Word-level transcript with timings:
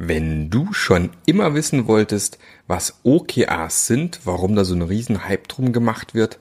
Wenn 0.00 0.48
du 0.48 0.72
schon 0.72 1.10
immer 1.26 1.54
wissen 1.54 1.88
wolltest, 1.88 2.38
was 2.68 3.00
OKRs 3.02 3.86
sind, 3.88 4.20
warum 4.22 4.54
da 4.54 4.64
so 4.64 4.76
ein 4.76 4.82
riesen 4.82 5.24
Hype 5.24 5.48
drum 5.48 5.72
gemacht 5.72 6.14
wird, 6.14 6.38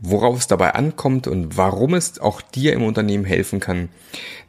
worauf 0.00 0.36
es 0.36 0.48
dabei 0.48 0.74
ankommt 0.74 1.28
und 1.28 1.56
warum 1.56 1.94
es 1.94 2.18
auch 2.18 2.42
dir 2.42 2.72
im 2.72 2.82
Unternehmen 2.82 3.24
helfen 3.24 3.60
kann, 3.60 3.88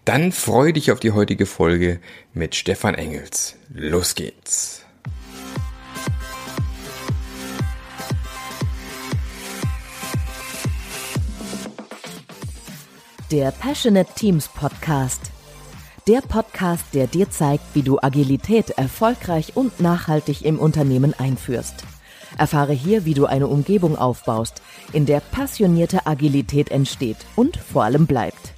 dann 0.04 0.32
freue 0.32 0.74
dich 0.74 0.92
auf 0.92 1.00
die 1.00 1.12
heutige 1.12 1.46
Folge 1.46 2.00
mit 2.34 2.56
Stefan 2.56 2.96
Engels. 2.96 3.56
Los 3.72 4.16
geht's! 4.16 4.84
Der 13.32 13.52
Passionate 13.52 14.12
Teams 14.16 14.48
Podcast 14.48 15.30
der 16.10 16.22
Podcast, 16.22 16.86
der 16.96 17.06
dir 17.06 17.30
zeigt, 17.30 17.76
wie 17.76 17.84
du 17.84 18.00
Agilität 18.02 18.72
erfolgreich 18.72 19.56
und 19.56 19.80
nachhaltig 19.80 20.44
im 20.44 20.58
Unternehmen 20.58 21.14
einführst. 21.14 21.84
Erfahre 22.36 22.74
hier, 22.74 23.06
wie 23.06 23.14
du 23.14 23.28
eine 23.28 23.46
Umgebung 23.46 23.96
aufbaust, 23.96 24.64
in 24.92 25.06
der 25.06 25.20
passionierte 25.20 26.08
Agilität 26.08 26.72
entsteht 26.72 27.18
und 27.36 27.58
vor 27.58 27.84
allem 27.84 28.08
bleibt. 28.08 28.56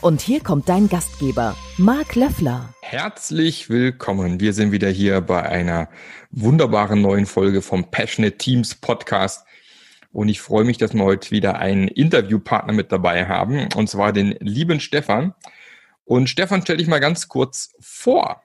Und 0.00 0.22
hier 0.22 0.40
kommt 0.40 0.70
dein 0.70 0.88
Gastgeber, 0.88 1.54
Marc 1.76 2.14
Löffler. 2.14 2.70
Herzlich 2.80 3.68
willkommen. 3.68 4.40
Wir 4.40 4.54
sind 4.54 4.72
wieder 4.72 4.88
hier 4.88 5.20
bei 5.20 5.42
einer 5.42 5.90
wunderbaren 6.30 7.02
neuen 7.02 7.26
Folge 7.26 7.60
vom 7.60 7.90
Passionate 7.90 8.38
Teams 8.38 8.76
Podcast. 8.76 9.44
Und 10.10 10.30
ich 10.30 10.40
freue 10.40 10.64
mich, 10.64 10.78
dass 10.78 10.94
wir 10.94 11.04
heute 11.04 11.32
wieder 11.32 11.58
einen 11.58 11.86
Interviewpartner 11.88 12.72
mit 12.72 12.92
dabei 12.92 13.26
haben, 13.26 13.68
und 13.76 13.90
zwar 13.90 14.14
den 14.14 14.36
lieben 14.40 14.80
Stefan. 14.80 15.34
Und 16.04 16.28
Stefan, 16.28 16.62
stell 16.62 16.76
dich 16.76 16.86
mal 16.86 17.00
ganz 17.00 17.28
kurz 17.28 17.74
vor. 17.80 18.42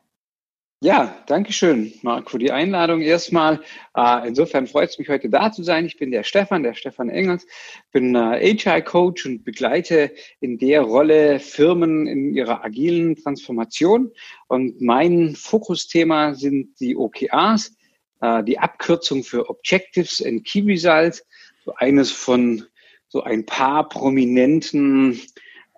Ja, 0.82 1.14
danke 1.28 1.52
schön, 1.52 1.94
Marc, 2.04 2.32
für 2.32 2.40
die 2.40 2.54
Einladung 2.54 3.02
erstmal. 3.02 3.60
Äh, 3.98 4.30
insofern 4.30 4.66
freut 4.66 4.88
es 4.88 4.98
mich, 4.98 5.10
heute 5.10 5.30
da 5.30 5.52
zu 5.52 5.62
sein. 5.62 5.86
Ich 5.86 5.98
bin 5.98 6.10
der 6.10 6.24
Stefan, 6.24 6.64
der 6.64 6.74
Stefan 6.74 7.10
Engels, 7.10 7.46
bin 7.92 8.16
äh, 8.16 8.56
HR-Coach 8.56 9.26
und 9.26 9.44
begleite 9.44 10.14
in 10.40 10.58
der 10.58 10.84
Rolle 10.84 11.42
Firmen 11.42 12.08
in 12.08 12.34
ihrer 12.34 12.64
agilen 12.64 13.18
Transformation. 13.18 14.14
Und 14.48 14.80
mein 14.80 15.36
Fokusthema 15.36 16.34
sind 16.34 16.80
die 16.80 16.96
OKRs, 16.96 17.76
äh, 18.22 18.42
die 18.46 18.58
Abkürzung 18.58 19.26
für 19.26 19.50
Objectives 19.50 20.24
and 20.26 20.46
Key 20.46 20.62
Results, 20.62 21.26
so 21.66 21.74
eines 21.76 22.10
von 22.10 22.64
so 23.10 23.22
ein 23.22 23.46
paar 23.46 23.90
prominenten 23.90 25.20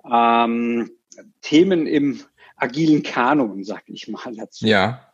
ähm, 0.08 0.92
Themen 1.42 1.88
im 1.88 2.22
agilen 2.56 3.04
Kanon, 3.04 3.64
sag 3.64 3.84
ich 3.88 4.08
mal 4.08 4.34
dazu. 4.36 4.66
Ja. 4.66 5.12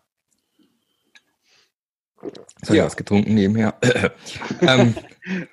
Jetzt 2.24 2.70
habe 2.70 2.78
ja. 2.78 2.86
was 2.86 2.98
getrunken 2.98 3.36
nebenher. 3.36 3.76
ähm, 4.62 4.96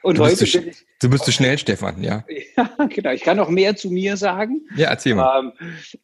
Und 0.03 0.19
du 0.19 0.25
heute 0.25 0.37
bist 0.37 0.55
du, 0.55 0.59
ich, 0.61 0.87
du 1.01 1.11
bist 1.11 1.25
zu 1.25 1.33
schnell, 1.33 1.59
Stefan, 1.59 2.03
ja. 2.03 2.25
Ja, 2.57 2.87
genau. 2.87 3.11
Ich 3.11 3.23
kann 3.23 3.37
noch 3.37 3.51
mehr 3.51 3.77
zu 3.77 3.91
mir 3.91 4.17
sagen. 4.17 4.63
Ja, 4.75 4.89
erzähl 4.89 5.15
mal. 5.15 5.41
Ähm, 5.41 5.53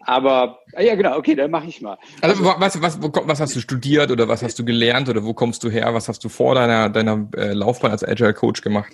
aber, 0.00 0.58
ah 0.74 0.82
ja, 0.82 0.94
genau, 0.96 1.16
okay, 1.16 1.34
dann 1.34 1.50
mache 1.50 1.66
ich 1.66 1.80
mal. 1.80 1.96
Also, 2.20 2.44
also 2.44 2.60
was, 2.60 2.82
was, 2.82 3.02
wo, 3.02 3.10
was 3.24 3.40
hast 3.40 3.56
du 3.56 3.60
studiert 3.60 4.10
oder 4.10 4.28
was 4.28 4.42
hast 4.42 4.58
du 4.58 4.64
gelernt 4.64 5.08
oder 5.08 5.24
wo 5.24 5.32
kommst 5.32 5.64
du 5.64 5.70
her? 5.70 5.94
Was 5.94 6.08
hast 6.08 6.22
du 6.24 6.28
vor 6.28 6.54
deiner, 6.54 6.90
deiner 6.90 7.28
äh, 7.36 7.52
Laufbahn 7.54 7.90
als 7.90 8.04
Agile 8.04 8.34
Coach 8.34 8.60
gemacht? 8.60 8.92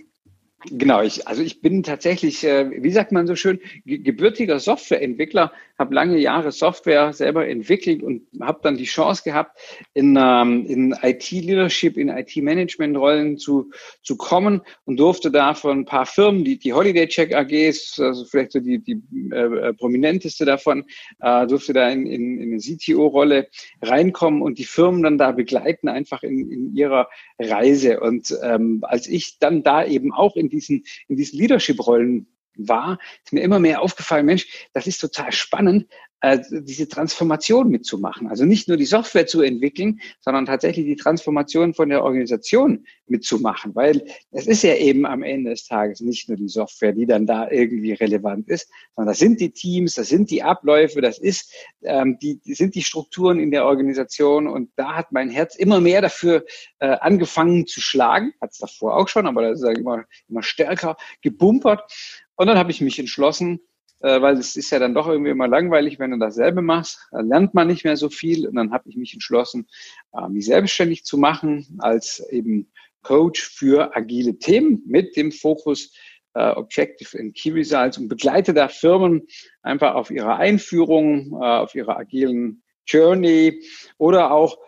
Genau, 0.70 1.02
ich, 1.02 1.28
also 1.28 1.42
ich 1.42 1.60
bin 1.60 1.82
tatsächlich, 1.82 2.42
äh, 2.44 2.70
wie 2.82 2.90
sagt 2.90 3.12
man 3.12 3.26
so 3.26 3.36
schön, 3.36 3.60
gebürtiger 3.84 4.58
Softwareentwickler, 4.58 5.52
habe 5.78 5.94
lange 5.94 6.18
Jahre 6.18 6.52
Software 6.52 7.12
selber 7.12 7.46
entwickelt 7.46 8.02
und 8.02 8.22
habe 8.40 8.60
dann 8.62 8.76
die 8.76 8.84
Chance 8.84 9.22
gehabt, 9.24 9.58
in, 9.94 10.16
ähm, 10.18 10.66
in 10.66 10.96
IT-Leadership, 11.02 11.96
in 11.96 12.08
IT-Management-Rollen 12.08 13.36
zu, 13.36 13.70
zu 14.02 14.16
kommen 14.16 14.62
und 14.84 14.98
durfte 14.98 15.30
da 15.30 15.54
von 15.54 15.80
ein 15.80 15.84
paar 15.84 16.06
Firmen, 16.06 16.44
die, 16.44 16.58
die 16.58 16.72
Holiday 16.72 17.06
Check 17.06 17.34
AG 17.34 17.50
ist, 17.50 18.00
also 18.00 18.24
vielleicht 18.24 18.52
so 18.52 18.60
die, 18.60 18.78
die 18.78 19.02
äh, 19.32 19.72
prominenteste 19.74 20.44
davon, 20.44 20.84
äh, 21.20 21.46
durfte 21.46 21.74
da 21.74 21.88
in, 21.90 22.06
in, 22.06 22.40
in 22.40 22.52
eine 22.52 22.58
CTO-Rolle 22.60 23.48
reinkommen 23.82 24.42
und 24.42 24.58
die 24.58 24.64
Firmen 24.64 25.02
dann 25.02 25.18
da 25.18 25.32
begleiten, 25.32 25.88
einfach 25.88 26.22
in, 26.22 26.50
in 26.50 26.74
ihrer 26.74 27.08
Reise. 27.38 28.00
Und 28.00 28.34
ähm, 28.42 28.80
als 28.82 29.06
ich 29.06 29.38
dann 29.38 29.62
da 29.62 29.84
eben 29.84 30.12
auch 30.12 30.36
in 30.36 30.48
diesen, 30.56 30.84
in 31.08 31.16
diesen 31.16 31.38
Leadership-Rollen 31.38 32.26
war, 32.56 32.98
ist 33.24 33.32
mir 33.32 33.42
immer 33.42 33.58
mehr 33.58 33.82
aufgefallen, 33.82 34.26
Mensch, 34.26 34.68
das 34.72 34.86
ist 34.86 34.98
total 34.98 35.32
spannend, 35.32 35.86
äh, 36.22 36.40
diese 36.50 36.88
Transformation 36.88 37.68
mitzumachen. 37.68 38.26
Also 38.26 38.46
nicht 38.46 38.68
nur 38.68 38.78
die 38.78 38.86
Software 38.86 39.26
zu 39.26 39.42
entwickeln, 39.42 40.00
sondern 40.20 40.46
tatsächlich 40.46 40.86
die 40.86 40.96
Transformation 40.96 41.74
von 41.74 41.90
der 41.90 42.02
Organisation 42.02 42.86
mitzumachen. 43.06 43.74
Weil 43.74 44.02
es 44.30 44.46
ist 44.46 44.62
ja 44.62 44.74
eben 44.74 45.04
am 45.04 45.22
Ende 45.22 45.50
des 45.50 45.66
Tages 45.66 46.00
nicht 46.00 46.28
nur 46.28 46.38
die 46.38 46.48
Software, 46.48 46.92
die 46.92 47.04
dann 47.04 47.26
da 47.26 47.50
irgendwie 47.50 47.92
relevant 47.92 48.48
ist, 48.48 48.70
sondern 48.94 49.12
das 49.12 49.18
sind 49.18 49.40
die 49.40 49.50
Teams, 49.50 49.94
das 49.94 50.08
sind 50.08 50.30
die 50.30 50.42
Abläufe, 50.42 51.02
das 51.02 51.18
ist 51.18 51.52
ähm, 51.82 52.18
die, 52.22 52.40
sind 52.44 52.74
die 52.74 52.82
Strukturen 52.82 53.38
in 53.38 53.50
der 53.50 53.66
Organisation. 53.66 54.48
Und 54.48 54.70
da 54.76 54.96
hat 54.96 55.12
mein 55.12 55.28
Herz 55.28 55.54
immer 55.54 55.80
mehr 55.80 56.00
dafür 56.00 56.46
äh, 56.78 56.86
angefangen 56.86 57.66
zu 57.66 57.82
schlagen. 57.82 58.32
Hat 58.40 58.52
es 58.52 58.58
davor 58.58 58.96
auch 58.96 59.08
schon, 59.08 59.26
aber 59.26 59.42
das 59.42 59.60
ist 59.60 59.66
ja 59.66 59.72
immer, 59.72 60.04
immer 60.28 60.42
stärker 60.42 60.96
gebumpert. 61.20 61.92
Und 62.36 62.46
dann 62.46 62.58
habe 62.58 62.70
ich 62.70 62.80
mich 62.80 62.98
entschlossen, 62.98 63.60
äh, 64.00 64.20
weil 64.20 64.36
es 64.36 64.56
ist 64.56 64.70
ja 64.70 64.78
dann 64.78 64.94
doch 64.94 65.08
irgendwie 65.08 65.30
immer 65.30 65.48
langweilig, 65.48 65.98
wenn 65.98 66.10
du 66.10 66.18
dasselbe 66.18 66.62
machst. 66.62 67.00
Da 67.10 67.20
lernt 67.20 67.54
man 67.54 67.68
nicht 67.68 67.84
mehr 67.84 67.96
so 67.96 68.08
viel. 68.10 68.46
Und 68.46 68.54
dann 68.56 68.72
habe 68.72 68.88
ich 68.88 68.96
mich 68.96 69.14
entschlossen, 69.14 69.66
äh, 70.12 70.28
mich 70.28 70.46
selbstständig 70.46 71.04
zu 71.04 71.18
machen 71.18 71.78
als 71.78 72.20
eben 72.30 72.70
Coach 73.02 73.40
für 73.42 73.96
agile 73.96 74.38
Themen 74.38 74.82
mit 74.86 75.16
dem 75.16 75.32
Fokus 75.32 75.92
äh, 76.34 76.50
Objective 76.50 77.18
and 77.18 77.34
Key 77.34 77.52
Results 77.52 77.96
und 77.96 78.08
begleite 78.08 78.52
da 78.52 78.68
Firmen 78.68 79.26
einfach 79.62 79.94
auf 79.94 80.10
ihrer 80.10 80.36
Einführung, 80.36 81.32
äh, 81.40 81.44
auf 81.44 81.74
ihrer 81.74 81.96
agilen 81.96 82.62
Journey 82.86 83.62
oder 83.96 84.30
auch 84.32 84.58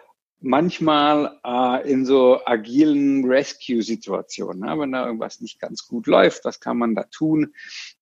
manchmal 0.40 1.38
äh, 1.44 1.90
in 1.90 2.04
so 2.04 2.44
agilen 2.44 3.24
Rescue-Situationen. 3.24 4.60
Ne? 4.60 4.78
Wenn 4.78 4.92
da 4.92 5.06
irgendwas 5.06 5.40
nicht 5.40 5.60
ganz 5.60 5.86
gut 5.86 6.06
läuft, 6.06 6.44
was 6.44 6.60
kann 6.60 6.78
man 6.78 6.94
da 6.94 7.04
tun, 7.04 7.54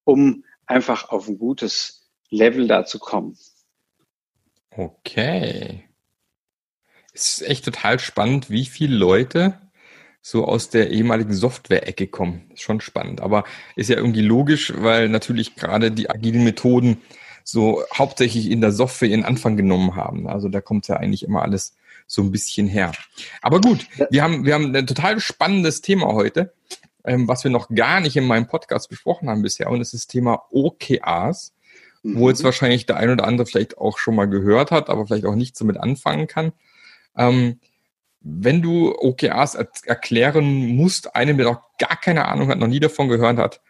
um 0.04 0.44
einfach 0.66 1.08
auf 1.08 1.28
ein 1.28 1.38
gutes 1.38 2.10
Level 2.30 2.66
da 2.68 2.84
zu 2.84 2.98
kommen? 2.98 3.36
Okay. 4.70 5.84
Es 7.12 7.38
ist 7.40 7.48
echt 7.48 7.64
total 7.64 7.98
spannend, 7.98 8.50
wie 8.50 8.66
viele 8.66 8.94
Leute 8.94 9.58
so 10.20 10.44
aus 10.44 10.68
der 10.68 10.90
ehemaligen 10.90 11.32
Software-Ecke 11.32 12.08
kommen. 12.08 12.50
Ist 12.52 12.62
schon 12.62 12.80
spannend, 12.80 13.20
aber 13.20 13.44
ist 13.76 13.88
ja 13.88 13.96
irgendwie 13.96 14.22
logisch, 14.22 14.72
weil 14.76 15.08
natürlich 15.08 15.54
gerade 15.54 15.92
die 15.92 16.10
agilen 16.10 16.44
Methoden 16.44 17.00
so 17.44 17.84
hauptsächlich 17.94 18.50
in 18.50 18.60
der 18.60 18.72
Software 18.72 19.08
ihren 19.08 19.24
Anfang 19.24 19.56
genommen 19.56 19.94
haben. 19.94 20.28
Also 20.28 20.48
da 20.48 20.60
kommt 20.60 20.88
ja 20.88 20.96
eigentlich 20.96 21.22
immer 21.22 21.42
alles 21.42 21.76
so 22.06 22.22
ein 22.22 22.30
bisschen 22.30 22.68
her. 22.68 22.92
Aber 23.42 23.60
gut, 23.60 23.86
wir 24.10 24.22
haben, 24.22 24.44
wir 24.44 24.54
haben 24.54 24.74
ein 24.74 24.86
total 24.86 25.20
spannendes 25.20 25.80
Thema 25.80 26.06
heute, 26.12 26.54
ähm, 27.04 27.28
was 27.28 27.44
wir 27.44 27.50
noch 27.50 27.68
gar 27.68 28.00
nicht 28.00 28.16
in 28.16 28.26
meinem 28.26 28.46
Podcast 28.46 28.88
besprochen 28.88 29.28
haben 29.28 29.42
bisher. 29.42 29.70
Und 29.70 29.80
das 29.80 29.94
ist 29.94 30.04
das 30.04 30.06
Thema 30.08 30.44
OKRs, 30.50 31.54
mhm. 32.02 32.18
wo 32.18 32.28
jetzt 32.28 32.44
wahrscheinlich 32.44 32.86
der 32.86 32.96
ein 32.96 33.10
oder 33.10 33.26
andere 33.26 33.46
vielleicht 33.46 33.78
auch 33.78 33.98
schon 33.98 34.14
mal 34.14 34.26
gehört 34.26 34.70
hat, 34.70 34.88
aber 34.88 35.06
vielleicht 35.06 35.26
auch 35.26 35.34
nicht 35.34 35.56
so 35.56 35.64
mit 35.64 35.78
anfangen 35.78 36.26
kann. 36.26 36.52
Ähm, 37.16 37.60
wenn 38.20 38.60
du 38.60 38.92
OKRs 38.92 39.54
er 39.54 39.68
erklären 39.84 40.74
musst, 40.76 41.14
einem, 41.14 41.36
der 41.36 41.46
noch 41.46 41.62
gar 41.78 41.96
keine 42.00 42.26
Ahnung 42.26 42.48
hat, 42.48 42.58
noch 42.58 42.66
nie 42.66 42.80
davon 42.80 43.08
gehört 43.08 43.38
hat, 43.38 43.60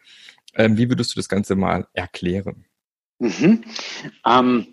ähm, 0.54 0.78
wie 0.78 0.88
würdest 0.88 1.14
du 1.14 1.18
das 1.18 1.28
Ganze 1.28 1.56
mal 1.56 1.86
erklären? 1.92 2.64
Mhm. 3.18 3.64
Ähm, 4.24 4.66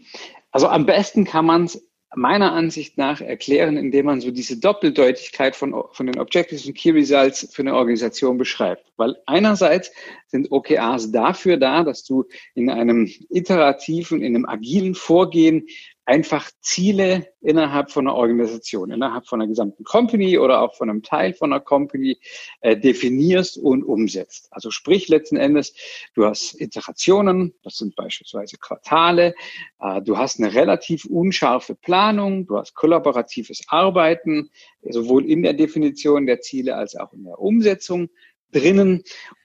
also 0.52 0.68
am 0.68 0.86
besten 0.86 1.26
kann 1.26 1.46
man 1.46 1.66
es 1.66 1.82
meiner 2.16 2.54
Ansicht 2.54 2.98
nach 2.98 3.22
erklären, 3.22 3.78
indem 3.78 4.06
man 4.06 4.22
so 4.22 4.32
diese 4.32 4.60
Doppeldeutigkeit 4.60 5.56
von, 5.56 5.76
von 5.92 6.06
den 6.06 6.20
Objectives 6.20 6.66
und 6.66 6.76
Key 6.76 6.92
Results 6.92 7.50
für 7.52 7.62
eine 7.62 7.76
Organisation 7.76 8.38
beschreibt. 8.38 8.86
Weil 8.98 9.16
einerseits 9.26 9.92
sind 10.28 10.52
OKRs 10.52 11.12
dafür 11.12 11.58
da, 11.58 11.84
dass 11.84 12.04
du 12.04 12.26
in 12.56 12.70
einem 12.70 13.10
iterativen, 13.30 14.22
in 14.22 14.36
einem 14.36 14.46
agilen 14.46 14.96
Vorgehen 14.96 15.68
einfach 16.06 16.52
Ziele 16.60 17.28
innerhalb 17.42 17.90
von 17.90 18.08
einer 18.08 18.18
Organisation, 18.18 18.92
innerhalb 18.92 19.28
von 19.28 19.40
einer 19.40 19.48
gesamten 19.48 19.84
Company 19.84 20.38
oder 20.38 20.62
auch 20.62 20.76
von 20.76 20.90
einem 20.90 21.02
Teil 21.02 21.34
von 21.34 21.54
einer 21.54 21.62
Company 21.62 22.18
äh, 22.62 22.76
definierst 22.76 23.58
und 23.58 23.84
umsetzt. 23.84 24.48
Also 24.52 24.70
sprich 24.70 25.08
letzten 25.08 25.38
Endes, 25.38 25.74
du 26.14 26.26
hast 26.26 26.60
Iterationen, 26.60 27.54
das 27.64 27.78
sind 27.78 27.96
beispielsweise 27.96 28.58
Quartale, 28.58 29.34
äh, 29.80 30.02
du 30.02 30.18
hast 30.18 30.40
eine 30.40 30.54
relativ 30.54 31.06
unscharfe 31.06 31.76
Planung, 31.76 32.48
du 32.48 32.58
hast 32.58 32.74
kollaboratives 32.74 33.64
Arbeiten, 33.68 34.50
sowohl 34.82 35.26
in 35.30 35.42
der 35.44 35.54
Definition 35.54 36.26
der 36.26 36.42
Ziele 36.42 36.76
als 36.76 36.96
auch 36.96 37.14
in 37.14 37.24
der 37.24 37.40
Umsetzung 37.40 38.10
drinnen 38.52 39.04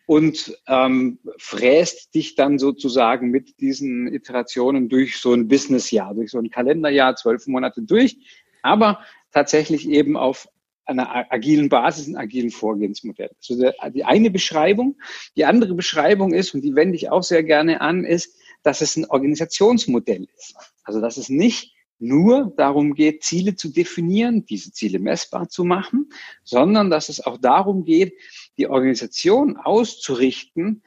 und 0.08 0.58
ähm, 0.66 1.18
fräst 1.36 2.14
dich 2.14 2.34
dann 2.34 2.58
sozusagen 2.58 3.30
mit 3.30 3.60
diesen 3.60 4.10
Iterationen 4.10 4.88
durch 4.88 5.18
so 5.18 5.34
ein 5.34 5.48
Businessjahr, 5.48 6.14
durch 6.14 6.30
so 6.30 6.38
ein 6.38 6.48
Kalenderjahr, 6.48 7.14
zwölf 7.14 7.46
Monate 7.46 7.82
durch. 7.82 8.16
aber 8.62 9.00
tatsächlich 9.32 9.86
eben 9.86 10.16
auf 10.16 10.48
einer 10.86 11.30
agilen 11.30 11.68
Basis, 11.68 12.06
einem 12.06 12.16
agilen 12.16 12.50
Vorgehensmodell. 12.50 13.28
Also 13.36 13.92
die 13.92 14.04
eine 14.04 14.30
Beschreibung. 14.30 14.96
Die 15.36 15.44
andere 15.44 15.74
Beschreibung 15.74 16.32
ist, 16.32 16.54
und 16.54 16.62
die 16.62 16.74
wende 16.74 16.96
ich 16.96 17.10
auch 17.10 17.22
sehr 17.22 17.42
gerne 17.42 17.82
an, 17.82 18.04
ist, 18.04 18.34
dass 18.62 18.80
es 18.80 18.96
ein 18.96 19.04
Organisationsmodell 19.04 20.26
ist. 20.38 20.56
Also 20.84 21.02
dass 21.02 21.18
es 21.18 21.28
nicht 21.28 21.74
nur 21.98 22.52
darum 22.56 22.94
geht, 22.94 23.22
Ziele 23.24 23.56
zu 23.56 23.68
definieren, 23.68 24.46
diese 24.46 24.72
Ziele 24.72 24.98
messbar 24.98 25.48
zu 25.48 25.64
machen, 25.64 26.10
sondern 26.44 26.90
dass 26.90 27.08
es 27.08 27.24
auch 27.24 27.38
darum 27.38 27.84
geht, 27.84 28.14
die 28.56 28.68
Organisation 28.68 29.56
auszurichten, 29.56 30.82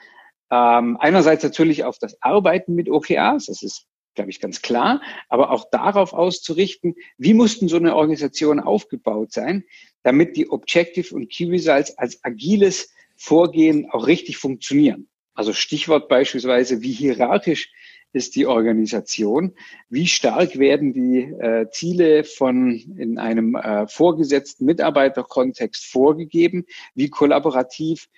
ähm, 0.51 0.97
einerseits 0.99 1.43
natürlich 1.43 1.85
auf 1.85 1.97
das 1.97 2.21
Arbeiten 2.21 2.75
mit 2.75 2.89
OKRs, 2.89 3.45
das 3.45 3.63
ist, 3.63 3.87
glaube 4.15 4.29
ich, 4.29 4.41
ganz 4.41 4.61
klar, 4.61 5.01
aber 5.29 5.51
auch 5.51 5.69
darauf 5.71 6.13
auszurichten, 6.13 6.95
wie 7.17 7.33
mussten 7.33 7.69
so 7.69 7.77
eine 7.77 7.95
Organisation 7.95 8.59
aufgebaut 8.59 9.31
sein, 9.31 9.63
damit 10.03 10.35
die 10.35 10.49
Objective 10.49 11.15
und 11.15 11.29
Key 11.29 11.45
Results 11.45 11.97
als 11.97 12.23
agiles 12.23 12.93
Vorgehen 13.15 13.89
auch 13.91 14.07
richtig 14.07 14.37
funktionieren. 14.37 15.07
Also 15.33 15.53
Stichwort 15.53 16.09
beispielsweise, 16.09 16.81
wie 16.81 16.91
hierarchisch 16.91 17.71
ist 18.13 18.35
die 18.35 18.45
Organisation, 18.45 19.53
wie 19.89 20.07
stark 20.07 20.57
werden 20.57 20.93
die 20.93 21.19
äh, 21.19 21.69
Ziele 21.71 22.23
von 22.23 22.71
in 22.97 23.17
einem 23.17 23.55
äh, 23.55 23.87
vorgesetzten 23.87 24.65
Mitarbeiterkontext 24.65 25.85
vorgegeben, 25.85 26.65
wie 26.93 27.09
kollaborativ 27.09 28.09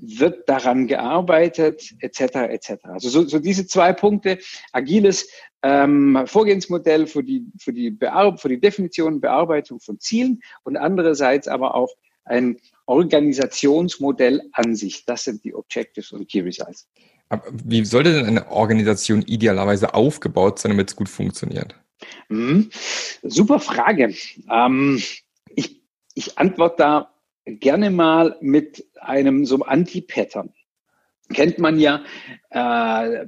wird 0.00 0.48
daran 0.48 0.86
gearbeitet, 0.86 1.94
etc. 2.00 2.20
etc. 2.48 2.70
Also 2.84 3.08
so, 3.10 3.26
so 3.26 3.38
diese 3.38 3.66
zwei 3.66 3.92
Punkte, 3.92 4.38
agiles 4.72 5.28
ähm, 5.62 6.22
Vorgehensmodell 6.24 7.06
für 7.06 7.22
die, 7.22 7.44
für, 7.58 7.72
die 7.72 7.90
Bear 7.90 8.38
für 8.38 8.48
die 8.48 8.60
Definition, 8.60 9.20
Bearbeitung 9.20 9.80
von 9.80 10.00
Zielen 10.00 10.40
und 10.64 10.76
andererseits 10.76 11.48
aber 11.48 11.74
auch 11.74 11.90
ein 12.24 12.58
Organisationsmodell 12.86 14.42
an 14.52 14.74
sich. 14.74 15.04
Das 15.04 15.24
sind 15.24 15.44
die 15.44 15.54
Objectives 15.54 16.12
und 16.12 16.28
Key 16.28 16.40
Results. 16.40 16.88
Aber 17.30 17.44
wie 17.52 17.84
sollte 17.84 18.12
denn 18.12 18.26
eine 18.26 18.50
Organisation 18.50 19.22
idealerweise 19.22 19.94
aufgebaut 19.94 20.58
sein, 20.58 20.72
damit 20.72 20.90
es 20.90 20.96
gut 20.96 21.08
funktioniert? 21.08 21.76
Mhm. 22.28 22.70
Super 23.22 23.60
Frage. 23.60 24.14
Ähm, 24.50 25.00
ich, 25.54 25.82
ich 26.14 26.38
antworte 26.38 26.76
da 26.78 27.14
gerne 27.46 27.90
mal 27.90 28.36
mit 28.40 28.84
einem 29.00 29.46
so 29.46 29.60
Anti-Pattern. 29.62 30.52
Kennt 31.32 31.58
man 31.58 31.78
ja 31.78 32.04
äh, 32.50 33.26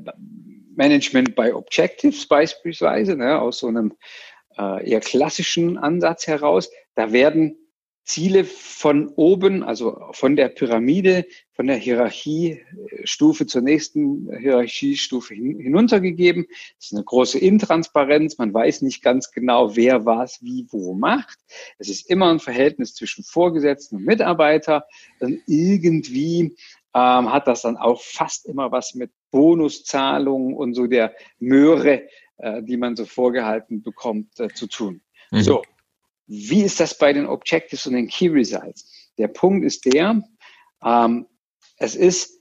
Management 0.74 1.36
by 1.36 1.52
Objectives 1.52 2.26
beispielsweise, 2.26 3.16
ne, 3.16 3.40
aus 3.40 3.58
so 3.58 3.68
einem 3.68 3.94
äh, 4.58 4.90
eher 4.90 5.00
klassischen 5.00 5.78
Ansatz 5.78 6.26
heraus. 6.26 6.70
Da 6.96 7.12
werden 7.12 7.56
Ziele 8.04 8.44
von 8.44 9.08
oben, 9.14 9.62
also 9.62 10.08
von 10.12 10.34
der 10.34 10.48
Pyramide, 10.48 11.24
von 11.52 11.68
der 11.68 11.76
Hierarchiestufe 11.76 13.46
zur 13.46 13.62
nächsten 13.62 14.28
Hierarchiestufe 14.36 15.34
hin, 15.34 15.60
hinuntergegeben. 15.60 16.46
Das 16.48 16.86
ist 16.86 16.94
eine 16.94 17.04
große 17.04 17.38
Intransparenz. 17.38 18.38
Man 18.38 18.52
weiß 18.52 18.82
nicht 18.82 19.02
ganz 19.02 19.30
genau, 19.30 19.76
wer 19.76 20.04
was 20.04 20.42
wie 20.42 20.66
wo 20.70 20.94
macht. 20.94 21.38
Es 21.78 21.88
ist 21.88 22.10
immer 22.10 22.30
ein 22.30 22.40
Verhältnis 22.40 22.94
zwischen 22.94 23.22
Vorgesetzten 23.22 23.96
und 23.96 24.04
Mitarbeiter. 24.04 24.86
Und 25.20 25.40
irgendwie 25.46 26.56
ähm, 26.94 27.32
hat 27.32 27.46
das 27.46 27.62
dann 27.62 27.76
auch 27.76 28.02
fast 28.02 28.46
immer 28.46 28.72
was 28.72 28.94
mit 28.94 29.12
Bonuszahlungen 29.30 30.54
und 30.54 30.74
so 30.74 30.88
der 30.88 31.14
Möhre, 31.38 32.08
äh, 32.38 32.62
die 32.62 32.76
man 32.76 32.96
so 32.96 33.04
vorgehalten 33.04 33.82
bekommt, 33.82 34.40
äh, 34.40 34.48
zu 34.48 34.66
tun. 34.66 35.02
Mhm. 35.30 35.42
So, 35.42 35.62
wie 36.32 36.62
ist 36.62 36.80
das 36.80 36.96
bei 36.96 37.12
den 37.12 37.26
Objectives 37.26 37.86
und 37.86 37.92
den 37.92 38.08
Key 38.08 38.28
Results? 38.28 38.90
Der 39.18 39.28
Punkt 39.28 39.66
ist 39.66 39.84
der, 39.84 40.22
ähm, 40.82 41.26
es 41.76 41.94
ist 41.94 42.40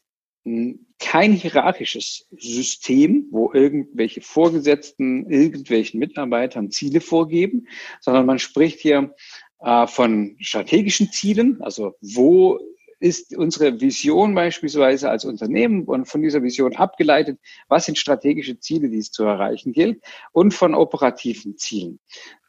kein 0.97 1.33
hierarchisches 1.33 2.25
System, 2.31 3.27
wo 3.31 3.51
irgendwelche 3.53 4.21
Vorgesetzten 4.21 5.29
irgendwelchen 5.29 5.99
Mitarbeitern 5.99 6.71
Ziele 6.71 7.01
vorgeben, 7.01 7.67
sondern 7.99 8.25
man 8.25 8.39
spricht 8.39 8.79
hier 8.79 9.13
äh, 9.59 9.87
von 9.87 10.37
strategischen 10.39 11.11
Zielen, 11.11 11.61
also 11.61 11.95
wo 11.99 12.59
ist 13.01 13.35
unsere 13.35 13.81
Vision 13.81 14.35
beispielsweise 14.35 15.09
als 15.09 15.25
Unternehmen 15.25 15.85
und 15.85 16.05
von 16.05 16.21
dieser 16.21 16.43
Vision 16.43 16.75
abgeleitet, 16.75 17.39
was 17.67 17.85
sind 17.85 17.97
strategische 17.97 18.59
Ziele, 18.59 18.89
die 18.89 18.99
es 18.99 19.11
zu 19.11 19.23
erreichen 19.23 19.73
gilt 19.73 20.03
und 20.31 20.53
von 20.53 20.75
operativen 20.75 21.57
Zielen, 21.57 21.99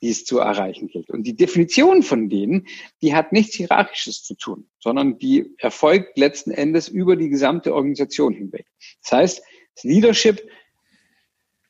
die 0.02 0.10
es 0.10 0.26
zu 0.26 0.38
erreichen 0.38 0.88
gilt. 0.88 1.08
Und 1.08 1.22
die 1.22 1.34
Definition 1.34 2.02
von 2.02 2.28
denen, 2.28 2.66
die 3.00 3.14
hat 3.14 3.32
nichts 3.32 3.54
Hierarchisches 3.54 4.22
zu 4.22 4.34
tun, 4.34 4.68
sondern 4.78 5.18
die 5.18 5.54
erfolgt 5.56 6.18
letzten 6.18 6.50
Endes 6.50 6.86
über 6.86 7.16
die 7.16 7.30
gesamte 7.30 7.74
Organisation 7.74 8.34
hinweg. 8.34 8.66
Das 9.02 9.12
heißt, 9.12 9.42
das 9.74 9.84
Leadership 9.84 10.46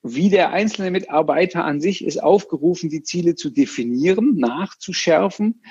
wie 0.02 0.28
der 0.28 0.50
einzelne 0.50 0.90
Mitarbeiter 0.90 1.64
an 1.64 1.80
sich 1.80 2.04
ist 2.04 2.20
aufgerufen, 2.20 2.90
die 2.90 3.04
Ziele 3.04 3.36
zu 3.36 3.50
definieren, 3.50 4.34
nachzuschärfen, 4.36 5.62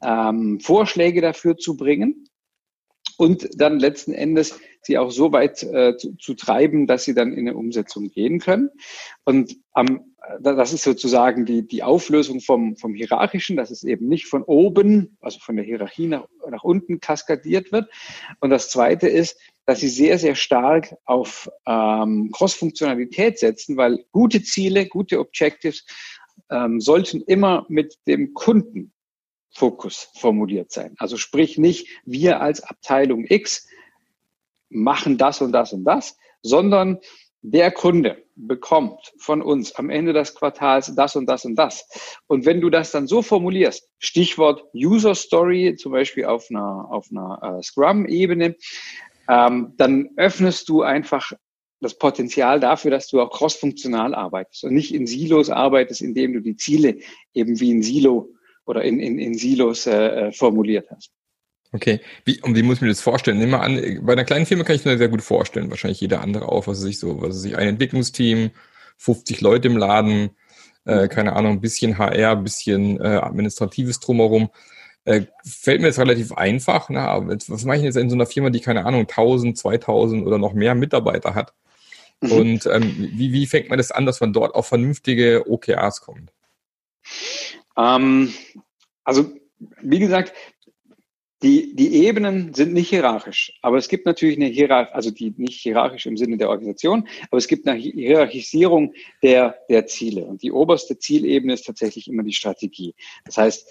ähm, 0.00 0.60
Vorschläge 0.60 1.20
dafür 1.20 1.56
zu 1.56 1.76
bringen 1.76 2.29
und 3.20 3.50
dann 3.60 3.78
letzten 3.78 4.14
Endes 4.14 4.58
sie 4.80 4.96
auch 4.96 5.10
so 5.10 5.30
weit 5.30 5.62
äh, 5.62 5.94
zu, 5.98 6.16
zu, 6.16 6.32
treiben, 6.32 6.86
dass 6.86 7.04
sie 7.04 7.12
dann 7.12 7.34
in 7.34 7.46
eine 7.46 7.54
Umsetzung 7.54 8.10
gehen 8.10 8.38
können. 8.38 8.70
Und 9.24 9.58
am, 9.72 10.14
das 10.40 10.72
ist 10.72 10.84
sozusagen 10.84 11.44
die, 11.44 11.68
die 11.68 11.82
Auflösung 11.82 12.40
vom, 12.40 12.78
vom 12.78 12.94
Hierarchischen, 12.94 13.58
dass 13.58 13.70
es 13.70 13.84
eben 13.84 14.08
nicht 14.08 14.24
von 14.24 14.42
oben, 14.42 15.18
also 15.20 15.38
von 15.38 15.56
der 15.56 15.66
Hierarchie 15.66 16.06
nach, 16.06 16.28
nach 16.48 16.64
unten 16.64 17.00
kaskadiert 17.00 17.72
wird. 17.72 17.90
Und 18.40 18.48
das 18.48 18.70
Zweite 18.70 19.06
ist, 19.06 19.38
dass 19.66 19.80
sie 19.80 19.88
sehr, 19.88 20.18
sehr 20.18 20.34
stark 20.34 20.96
auf 21.04 21.50
ähm, 21.66 22.30
Cross-Funktionalität 22.32 23.38
setzen, 23.38 23.76
weil 23.76 24.02
gute 24.12 24.42
Ziele, 24.42 24.86
gute 24.86 25.20
Objectives 25.20 25.84
ähm, 26.50 26.80
sollten 26.80 27.20
immer 27.20 27.66
mit 27.68 27.98
dem 28.06 28.32
Kunden 28.32 28.94
Fokus 29.52 30.10
formuliert 30.14 30.70
sein. 30.70 30.94
Also 30.98 31.16
sprich 31.16 31.58
nicht, 31.58 31.88
wir 32.04 32.40
als 32.40 32.62
Abteilung 32.62 33.24
X 33.28 33.66
machen 34.68 35.18
das 35.18 35.40
und 35.40 35.52
das 35.52 35.72
und 35.72 35.84
das, 35.84 36.16
sondern 36.42 36.98
der 37.42 37.70
Kunde 37.70 38.22
bekommt 38.36 39.12
von 39.18 39.42
uns 39.42 39.74
am 39.74 39.90
Ende 39.90 40.12
des 40.12 40.34
Quartals 40.34 40.94
das 40.94 41.16
und 41.16 41.26
das 41.26 41.44
und 41.44 41.56
das. 41.56 41.88
Und 42.26 42.44
wenn 42.44 42.60
du 42.60 42.70
das 42.70 42.90
dann 42.90 43.06
so 43.06 43.22
formulierst, 43.22 43.88
Stichwort 43.98 44.64
User 44.74 45.14
Story, 45.14 45.74
zum 45.76 45.92
Beispiel 45.92 46.26
auf 46.26 46.46
einer, 46.50 46.88
auf 46.90 47.08
einer 47.10 47.58
äh, 47.58 47.62
Scrum-Ebene, 47.62 48.56
ähm, 49.28 49.74
dann 49.76 50.10
öffnest 50.16 50.68
du 50.68 50.82
einfach 50.82 51.32
das 51.80 51.96
Potenzial 51.96 52.60
dafür, 52.60 52.90
dass 52.90 53.08
du 53.08 53.20
auch 53.20 53.30
crossfunktional 53.30 54.14
arbeitest 54.14 54.64
und 54.64 54.74
nicht 54.74 54.94
in 54.94 55.06
Silos 55.06 55.48
arbeitest, 55.48 56.02
indem 56.02 56.34
du 56.34 56.40
die 56.40 56.56
Ziele 56.56 56.98
eben 57.32 57.58
wie 57.58 57.72
ein 57.72 57.82
Silo 57.82 58.34
oder 58.66 58.82
in, 58.82 59.00
in, 59.00 59.18
in 59.18 59.34
Silos 59.34 59.86
äh, 59.86 60.28
äh, 60.28 60.32
formuliert 60.32 60.88
hast. 60.90 61.10
Okay, 61.72 62.00
wie, 62.24 62.40
und 62.42 62.56
wie 62.56 62.62
muss 62.62 62.76
ich 62.76 62.82
mir 62.82 62.88
das 62.88 63.00
vorstellen? 63.00 63.38
Nimm 63.38 63.50
mal 63.50 63.60
an, 63.60 64.00
bei 64.02 64.14
einer 64.14 64.24
kleinen 64.24 64.46
Firma 64.46 64.64
kann 64.64 64.76
ich 64.76 64.84
mir 64.84 64.98
sehr 64.98 65.08
gut 65.08 65.22
vorstellen, 65.22 65.70
wahrscheinlich 65.70 66.00
jeder 66.00 66.20
andere 66.20 66.48
auch, 66.48 66.66
was 66.66 66.80
sich 66.80 66.98
so, 66.98 67.22
was 67.22 67.42
sich 67.42 67.56
ein 67.56 67.68
Entwicklungsteam, 67.68 68.50
50 68.96 69.40
Leute 69.40 69.68
im 69.68 69.76
Laden, 69.76 70.30
äh, 70.84 71.08
keine 71.08 71.34
Ahnung, 71.34 71.52
ein 71.52 71.60
bisschen 71.60 71.96
HR, 71.96 72.32
ein 72.32 72.42
bisschen 72.42 73.00
äh, 73.00 73.20
administratives 73.22 74.00
drumherum. 74.00 74.50
Äh, 75.04 75.26
fällt 75.44 75.80
mir 75.80 75.86
jetzt 75.86 75.98
relativ 75.98 76.32
einfach. 76.32 76.90
Na, 76.90 77.20
was 77.26 77.64
mache 77.64 77.78
ich 77.78 77.84
jetzt 77.84 77.96
in 77.96 78.10
so 78.10 78.16
einer 78.16 78.26
Firma, 78.26 78.50
die 78.50 78.60
keine 78.60 78.84
Ahnung 78.84 79.02
1000, 79.02 79.56
2000 79.56 80.26
oder 80.26 80.38
noch 80.38 80.52
mehr 80.52 80.74
Mitarbeiter 80.74 81.34
hat? 81.34 81.54
Mhm. 82.20 82.32
Und 82.32 82.66
ähm, 82.66 83.10
wie, 83.14 83.32
wie 83.32 83.46
fängt 83.46 83.68
man 83.68 83.78
das 83.78 83.92
an, 83.92 84.06
dass 84.06 84.20
man 84.20 84.32
dort 84.32 84.54
auf 84.54 84.66
vernünftige 84.66 85.44
OKRs 85.48 86.02
kommt? 86.02 86.32
Ähm, 87.76 88.32
also, 89.04 89.32
wie 89.82 89.98
gesagt, 89.98 90.32
die, 91.42 91.74
die 91.74 92.04
Ebenen 92.04 92.52
sind 92.52 92.74
nicht 92.74 92.90
hierarchisch, 92.90 93.58
aber 93.62 93.78
es 93.78 93.88
gibt 93.88 94.04
natürlich 94.04 94.36
eine 94.36 94.46
Hierarchie, 94.46 94.92
also 94.92 95.10
die 95.10 95.32
nicht 95.38 95.60
hierarchisch 95.62 96.04
im 96.04 96.18
Sinne 96.18 96.36
der 96.36 96.50
Organisation, 96.50 97.08
aber 97.30 97.38
es 97.38 97.48
gibt 97.48 97.66
eine 97.66 97.78
Hierarchisierung 97.78 98.92
der, 99.22 99.56
der 99.70 99.86
Ziele. 99.86 100.26
Und 100.26 100.42
die 100.42 100.52
oberste 100.52 100.98
Zielebene 100.98 101.54
ist 101.54 101.64
tatsächlich 101.64 102.08
immer 102.08 102.24
die 102.24 102.34
Strategie. 102.34 102.94
Das 103.24 103.38
heißt, 103.38 103.66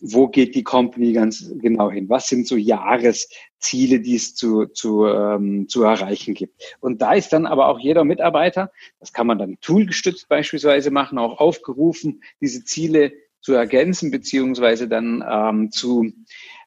wo 0.00 0.26
geht 0.26 0.56
die 0.56 0.64
Company 0.64 1.12
ganz 1.12 1.52
genau 1.58 1.88
hin? 1.88 2.08
Was 2.08 2.26
sind 2.26 2.48
so 2.48 2.56
Jahresziele, 2.56 4.00
die 4.00 4.16
es 4.16 4.34
zu, 4.34 4.66
zu, 4.66 5.06
ähm, 5.06 5.68
zu 5.68 5.84
erreichen 5.84 6.34
gibt? 6.34 6.60
Und 6.80 7.00
da 7.00 7.12
ist 7.12 7.32
dann 7.32 7.46
aber 7.46 7.68
auch 7.68 7.78
jeder 7.78 8.04
Mitarbeiter, 8.04 8.72
das 8.98 9.12
kann 9.12 9.28
man 9.28 9.38
dann 9.38 9.58
toolgestützt 9.60 10.28
beispielsweise 10.28 10.90
machen, 10.90 11.18
auch 11.18 11.38
aufgerufen, 11.38 12.24
diese 12.40 12.64
Ziele 12.64 13.12
zu 13.44 13.52
ergänzen, 13.52 14.10
beziehungsweise 14.10 14.88
dann 14.88 15.22
ähm, 15.28 15.70
zu 15.70 16.12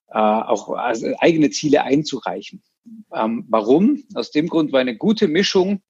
äh, 0.10 0.17
auch 0.17 0.69
also 0.69 1.07
eigene 1.19 1.50
Ziele 1.50 1.84
einzureichen. 1.84 2.62
Ähm, 3.13 3.46
warum? 3.50 4.03
Aus 4.13 4.29
dem 4.31 4.48
Grund, 4.48 4.72
weil 4.72 4.81
eine 4.81 4.96
gute 4.96 5.27
Mischung 5.27 5.81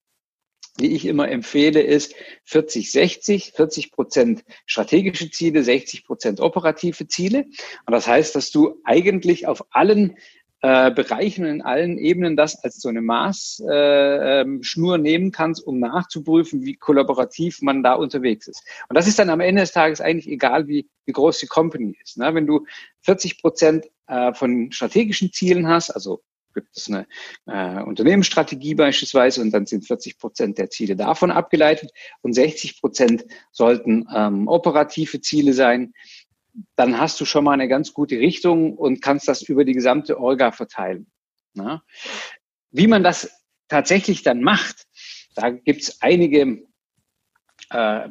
die 0.80 0.94
ich 0.96 1.06
immer 1.06 1.30
empfehle, 1.30 1.82
ist 1.82 2.14
40, 2.46 2.92
60, 2.92 3.54
40 3.54 3.92
Prozent 3.92 4.44
strategische 4.66 5.32
Ziele, 5.32 5.64
60 5.64 6.06
Prozent 6.06 6.40
operative 6.40 7.08
Ziele. 7.08 7.46
Und 7.86 7.92
das 7.92 8.08
heißt, 8.08 8.36
dass 8.36 8.52
du 8.52 8.80
eigentlich 8.84 9.48
auf 9.48 9.66
allen 9.72 10.18
äh, 10.62 10.92
Bereichen 10.92 11.46
in 11.46 11.62
allen 11.62 11.98
Ebenen 11.98 12.36
das 12.36 12.64
als 12.64 12.82
so 12.82 12.90
eine 12.90 13.02
Maßschnur 13.02 13.72
äh, 13.72 14.42
ähm, 14.42 15.02
nehmen 15.02 15.32
kannst, 15.32 15.66
um 15.66 15.80
nachzuprüfen, 15.80 16.66
wie 16.66 16.76
kollaborativ 16.76 17.62
man 17.62 17.84
da 17.84 17.94
unterwegs 17.94 18.48
ist. 18.48 18.64
Und 18.90 18.96
das 18.98 19.08
ist 19.08 19.20
dann 19.20 19.30
am 19.30 19.40
Ende 19.40 19.62
des 19.62 19.72
Tages 19.72 20.02
eigentlich 20.02 20.28
egal, 20.28 20.68
wie, 20.68 20.90
wie 21.06 21.12
groß 21.12 21.40
die 21.40 21.48
Company 21.48 21.96
ist. 22.04 22.18
Ne? 22.18 22.34
Wenn 22.34 22.48
du 22.48 22.66
40 23.02 23.42
Prozent 23.42 23.86
äh, 24.08 24.34
von 24.34 24.72
strategischen 24.72 25.32
Zielen 25.32 25.68
hast, 25.68 25.92
also 25.92 26.24
gibt 26.58 26.76
es 26.76 26.90
eine 26.90 27.06
äh, 27.46 27.84
Unternehmensstrategie 27.84 28.74
beispielsweise 28.74 29.42
und 29.42 29.52
dann 29.52 29.68
sind 29.68 29.86
40 29.86 30.18
Prozent 30.18 30.58
der 30.58 30.72
Ziele 30.72 30.96
davon 30.96 31.30
abgeleitet 31.30 31.92
und 32.22 32.34
60 32.34 32.82
Prozent 32.82 33.26
sollten 33.52 34.08
ähm, 34.14 34.48
operative 34.48 35.22
Ziele 35.22 35.54
sein. 35.54 35.94
Dann 36.76 37.00
hast 37.00 37.20
du 37.20 37.26
schon 37.26 37.44
mal 37.44 37.54
eine 37.54 37.68
ganz 37.68 37.94
gute 37.94 38.20
Richtung 38.20 38.78
und 38.78 39.02
kannst 39.02 39.28
das 39.28 39.44
über 39.44 39.66
die 39.66 39.74
gesamte 39.74 40.20
Orga 40.20 40.52
verteilen. 40.52 41.12
Na? 41.54 41.84
Wie 42.72 42.88
man 42.88 43.04
das 43.04 43.32
tatsächlich 43.68 44.24
dann 44.24 44.42
macht, 44.42 44.88
da 45.36 45.50
gibt 45.50 45.82
es 45.82 46.02
einige 46.02 46.64
äh, 47.70 48.10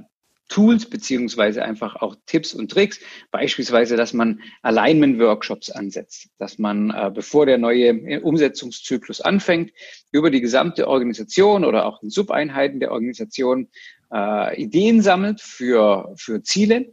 Tools 0.49 0.87
beziehungsweise 0.87 1.65
einfach 1.65 1.97
auch 1.97 2.17
Tipps 2.27 2.55
und 2.55 2.71
Tricks, 2.71 3.01
beispielsweise, 3.31 3.97
dass 3.97 4.13
man 4.13 4.41
Alignment-Workshops 4.63 5.71
ansetzt, 5.71 6.29
dass 6.39 6.59
man, 6.59 6.91
äh, 6.91 7.11
bevor 7.13 7.47
der 7.47 7.59
neue 7.59 7.89
äh, 7.89 8.21
Umsetzungszyklus 8.21 9.21
anfängt, 9.21 9.73
über 10.13 10.31
die 10.31 10.41
gesamte 10.41 10.89
Organisation 10.89 11.65
oder 11.65 11.87
auch 11.87 12.03
in 12.03 12.11
Subeinheiten 12.11 12.81
der 12.81 12.93
Organisation 12.93 13.69
äh, 14.13 14.63
Ideen 14.63 15.03
sammelt 15.03 15.41
für, 15.41 16.15
für 16.17 16.43
Ziele 16.43 16.93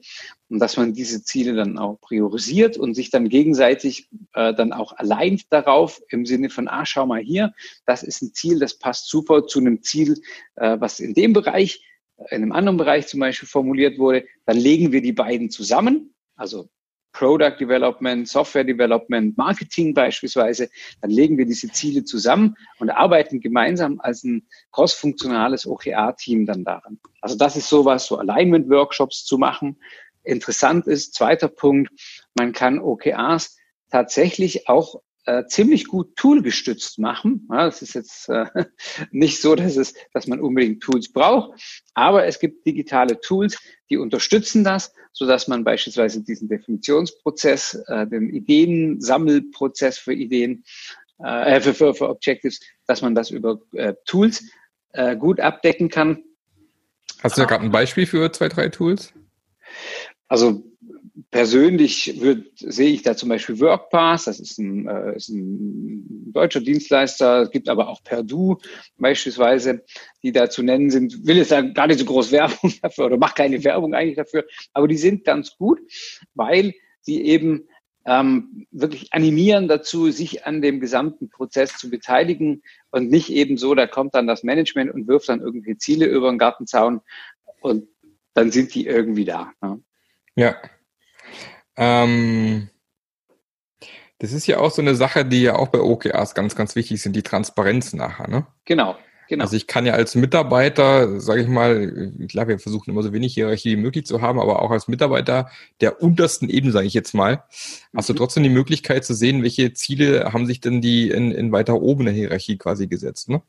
und 0.50 0.60
dass 0.60 0.78
man 0.78 0.94
diese 0.94 1.24
Ziele 1.24 1.54
dann 1.54 1.78
auch 1.78 2.00
priorisiert 2.02 2.78
und 2.78 2.96
sich 2.96 3.10
dann 3.12 3.30
gegenseitig 3.30 4.08
äh, 4.34 4.54
dann 4.54 4.74
auch 4.74 4.94
allein 4.98 5.40
darauf 5.50 6.02
im 6.10 6.26
Sinne 6.26 6.50
von, 6.50 6.68
ah, 6.68 6.86
schau 6.86 7.06
mal 7.06 7.22
hier, 7.22 7.54
das 7.86 8.04
ist 8.04 8.22
ein 8.22 8.34
Ziel, 8.34 8.60
das 8.60 8.78
passt 8.78 9.10
super 9.10 9.46
zu 9.46 9.60
einem 9.60 9.84
Ziel, 9.84 10.22
äh, 10.56 10.78
was 10.80 11.00
in 11.00 11.14
dem 11.14 11.34
Bereich 11.34 11.84
in 12.30 12.44
einem 12.44 12.52
anderen 12.52 12.78
Bereich 12.78 13.08
zum 13.08 13.20
Beispiel 13.20 13.48
formuliert 13.48 13.98
wurde, 13.98 14.26
dann 14.46 14.58
legen 14.58 14.92
wir 14.92 15.02
die 15.02 15.14
beiden 15.14 15.50
zusammen, 15.50 16.14
also 16.36 16.70
Product 17.14 17.58
Development, 17.60 18.28
Software 18.28 18.64
Development, 18.64 19.38
Marketing 19.38 19.94
beispielsweise, 19.94 20.70
dann 21.02 21.12
legen 21.12 21.38
wir 21.38 21.46
diese 21.46 21.72
Ziele 21.72 22.04
zusammen 22.04 22.56
und 22.80 22.90
arbeiten 22.90 23.40
gemeinsam 23.40 24.00
als 24.00 24.24
ein 24.24 24.48
crossfunktionales 24.72 25.68
OKR-Team 25.68 26.46
dann 26.46 26.64
daran. 26.64 27.00
Also 27.22 27.38
das 27.38 27.56
ist 27.56 27.70
sowas, 27.70 28.08
so 28.08 28.18
Alignment-Workshops 28.18 29.26
zu 29.26 29.38
machen. 29.38 29.80
Interessant 30.24 30.88
ist, 30.88 31.14
zweiter 31.14 31.48
Punkt, 31.48 31.92
man 32.34 32.52
kann 32.52 32.80
OKRs 32.80 33.58
tatsächlich 33.92 34.68
auch 34.68 35.02
äh, 35.26 35.46
ziemlich 35.46 35.88
gut 35.88 36.16
toolgestützt 36.16 37.00
machen. 37.00 37.48
Ja, 37.50 37.66
das 37.66 37.82
ist 37.82 37.96
jetzt 37.96 38.30
äh, 38.30 38.46
nicht 39.12 39.42
so, 39.42 39.56
dass, 39.56 39.78
es, 39.78 39.94
dass 40.14 40.28
man 40.28 40.42
unbedingt 40.42 40.84
Tools 40.84 41.12
braucht, 41.12 41.60
aber 41.94 42.26
es 42.26 42.40
gibt 42.40 42.66
digitale 42.66 43.20
Tools, 43.20 43.58
die 43.90 43.98
unterstützen 43.98 44.64
das, 44.64 44.94
so 45.12 45.26
dass 45.26 45.48
man 45.48 45.64
beispielsweise 45.64 46.24
diesen 46.24 46.50
Definitionsprozess, 46.50 47.84
äh, 47.88 48.08
den 48.08 48.30
Ideensammelprozess 48.30 49.98
für 49.98 50.14
Ideen, 50.14 50.64
äh, 51.20 51.62
für, 51.62 51.74
für, 51.74 51.94
für 51.94 52.10
Objectives, 52.10 52.60
dass 52.86 53.02
man 53.02 53.16
das 53.16 53.30
über 53.30 53.62
äh, 53.74 53.94
Tools 54.06 54.44
äh, 54.94 55.16
gut 55.16 55.40
abdecken 55.40 55.90
kann. 55.90 56.24
Hast 57.22 57.38
du 57.38 57.42
da 57.42 57.48
gerade 57.48 57.64
ein 57.64 57.72
Beispiel 57.72 58.06
für 58.06 58.32
zwei, 58.32 58.50
drei 58.50 58.70
Tools? 58.70 59.14
Also 60.28 60.64
persönlich 61.30 62.20
würd, 62.22 62.48
sehe 62.56 62.90
ich 62.90 63.04
da 63.04 63.16
zum 63.16 63.30
Beispiel 63.30 63.60
Workpass, 63.60 64.26
das 64.26 64.40
ist 64.40 64.58
ein, 64.58 64.88
äh, 64.88 65.16
ist 65.16 65.30
ein 65.30 66.32
deutscher 66.34 66.62
Dienstleister, 66.62 67.44
es 67.44 67.52
gibt 67.52 67.70
aber 67.70 67.88
auch 67.90 68.04
Perdue 68.04 68.58
beispielsweise, 68.98 69.84
die 70.24 70.32
da 70.32 70.50
zu 70.50 70.64
nennen 70.64 70.90
sind. 70.90 71.28
Will 71.28 71.38
jetzt 71.38 71.52
da 71.52 71.62
gar 71.62 71.88
nicht 71.88 72.00
so 72.00 72.06
groß 72.06 72.32
Werbung 72.32 72.74
dafür 72.82 73.06
oder 73.06 73.18
macht 73.18 73.36
keine 73.36 73.64
Werbung 73.64 73.94
eigentlich 73.94 74.18
dafür, 74.18 74.46
aber 74.74 74.88
die 74.88 74.98
sind 74.98 75.24
ganz 75.24 75.56
gut, 75.58 75.80
weil 76.34 76.74
sie 77.02 77.22
eben 77.22 77.68
ähm, 78.06 78.66
wirklich 78.72 79.14
animieren 79.14 79.68
dazu, 79.68 80.12
sich 80.12 80.46
an 80.46 80.62
dem 80.62 80.80
gesamten 80.80 81.30
Prozess 81.30 81.78
zu 81.78 81.90
beteiligen 81.90 82.64
und 82.92 83.10
nicht 83.10 83.30
eben 83.30 83.58
so, 83.58 83.76
da 83.76 83.88
kommt 83.88 84.16
dann 84.16 84.28
das 84.28 84.44
Management 84.44 84.92
und 84.94 85.08
wirft 85.08 85.30
dann 85.30 85.42
irgendwelche 85.42 85.78
Ziele 85.78 86.06
über 86.08 86.30
den 86.30 86.40
Gartenzaun 86.40 87.02
und 87.62 87.88
dann 88.34 88.52
sind 88.52 88.74
die 88.74 88.88
irgendwie 88.88 89.26
da. 89.26 89.52
Ne? 89.62 89.82
Ja, 90.36 90.56
ähm, 91.78 92.70
das 94.20 94.32
ist 94.32 94.48
ja 94.48 94.60
auch 94.60 94.72
so 94.72 94.82
eine 94.82 94.96
Sache, 94.96 95.26
die 95.26 95.42
ja 95.42 95.56
auch 95.56 95.68
bei 95.68 95.80
OKRs 95.80 96.36
ganz, 96.36 96.56
ganz 96.56 96.76
wichtig 96.76 97.02
sind, 97.02 97.16
die 97.16 97.24
Transparenz 97.24 97.94
nachher, 97.94 98.28
ne? 98.28 98.48
Genau. 98.66 98.96
Genau. 99.30 99.46
Also 99.46 99.56
ich 99.56 99.68
kann 99.68 99.86
ja 99.86 99.94
als 99.94 100.16
Mitarbeiter, 100.16 101.20
sage 101.20 101.42
ich 101.42 101.48
mal, 101.48 102.12
klar, 102.30 102.48
wir 102.48 102.60
versuchen 102.60 102.92
immer 102.92 103.02
so 103.02 103.14
wenig 103.14 103.34
Hierarchie 103.34 103.72
wie 103.72 103.82
möglich 103.82 104.06
zu 104.06 104.22
haben, 104.22 104.40
aber 104.40 104.62
auch 104.62 104.70
als 104.70 104.88
Mitarbeiter 104.88 105.50
der 105.82 106.02
untersten 106.02 106.50
Ebene, 106.50 106.72
sage 106.72 106.88
ich 106.88 106.94
jetzt 106.94 107.14
mal, 107.14 107.44
hast 107.96 108.10
du 108.10 108.14
mhm. 108.14 108.18
trotzdem 108.18 108.44
die 108.44 108.50
Möglichkeit 108.50 109.06
zu 109.06 109.14
sehen, 109.14 109.42
welche 109.42 109.74
Ziele 109.74 110.34
haben 110.34 110.46
sich 110.46 110.62
denn 110.62 110.82
die 110.82 111.10
in, 111.10 111.32
in 111.32 111.52
weiter 111.52 111.82
oben 111.82 112.06
der 112.06 112.14
Hierarchie 112.14 112.58
quasi 112.58 112.88
gesetzt, 112.88 113.30
ne? 113.30 113.42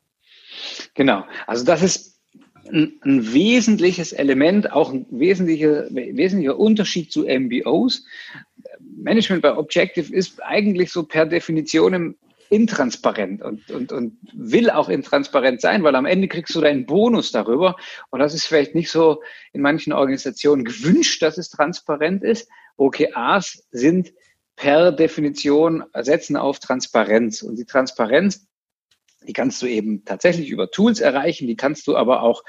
Genau. 0.93 1.25
Also 1.45 1.65
das 1.65 1.81
ist 1.81 2.14
ein, 2.71 2.99
ein 3.03 3.33
wesentliches 3.33 4.13
Element, 4.13 4.71
auch 4.71 4.91
ein 4.91 5.05
wesentlicher, 5.09 5.87
wesentlicher 5.89 6.57
Unterschied 6.57 7.11
zu 7.11 7.25
MBOs. 7.25 8.05
Management 8.97 9.41
bei 9.41 9.55
Objective 9.55 10.13
ist 10.13 10.41
eigentlich 10.43 10.91
so 10.91 11.03
per 11.03 11.25
Definition 11.25 12.15
intransparent 12.49 13.41
und, 13.41 13.69
und, 13.71 13.91
und 13.91 14.17
will 14.33 14.69
auch 14.69 14.89
intransparent 14.89 15.61
sein, 15.61 15.83
weil 15.83 15.95
am 15.95 16.05
Ende 16.05 16.27
kriegst 16.27 16.55
du 16.55 16.61
deinen 16.61 16.85
Bonus 16.85 17.31
darüber. 17.31 17.75
Und 18.11 18.19
das 18.19 18.33
ist 18.33 18.45
vielleicht 18.45 18.75
nicht 18.75 18.91
so 18.91 19.21
in 19.53 19.61
manchen 19.61 19.93
Organisationen 19.93 20.63
gewünscht, 20.63 21.21
dass 21.21 21.37
es 21.37 21.49
transparent 21.49 22.23
ist. 22.23 22.47
OKRs 22.77 23.67
sind 23.71 24.13
per 24.55 24.91
Definition 24.91 25.83
setzen 25.99 26.37
auf 26.37 26.59
Transparenz. 26.59 27.41
Und 27.41 27.57
die 27.57 27.65
Transparenz 27.65 28.47
die 29.27 29.33
kannst 29.33 29.61
du 29.61 29.67
eben 29.67 30.05
tatsächlich 30.05 30.49
über 30.49 30.71
Tools 30.71 30.99
erreichen, 30.99 31.47
die 31.47 31.55
kannst 31.55 31.87
du 31.87 31.95
aber 31.95 32.21
auch 32.21 32.43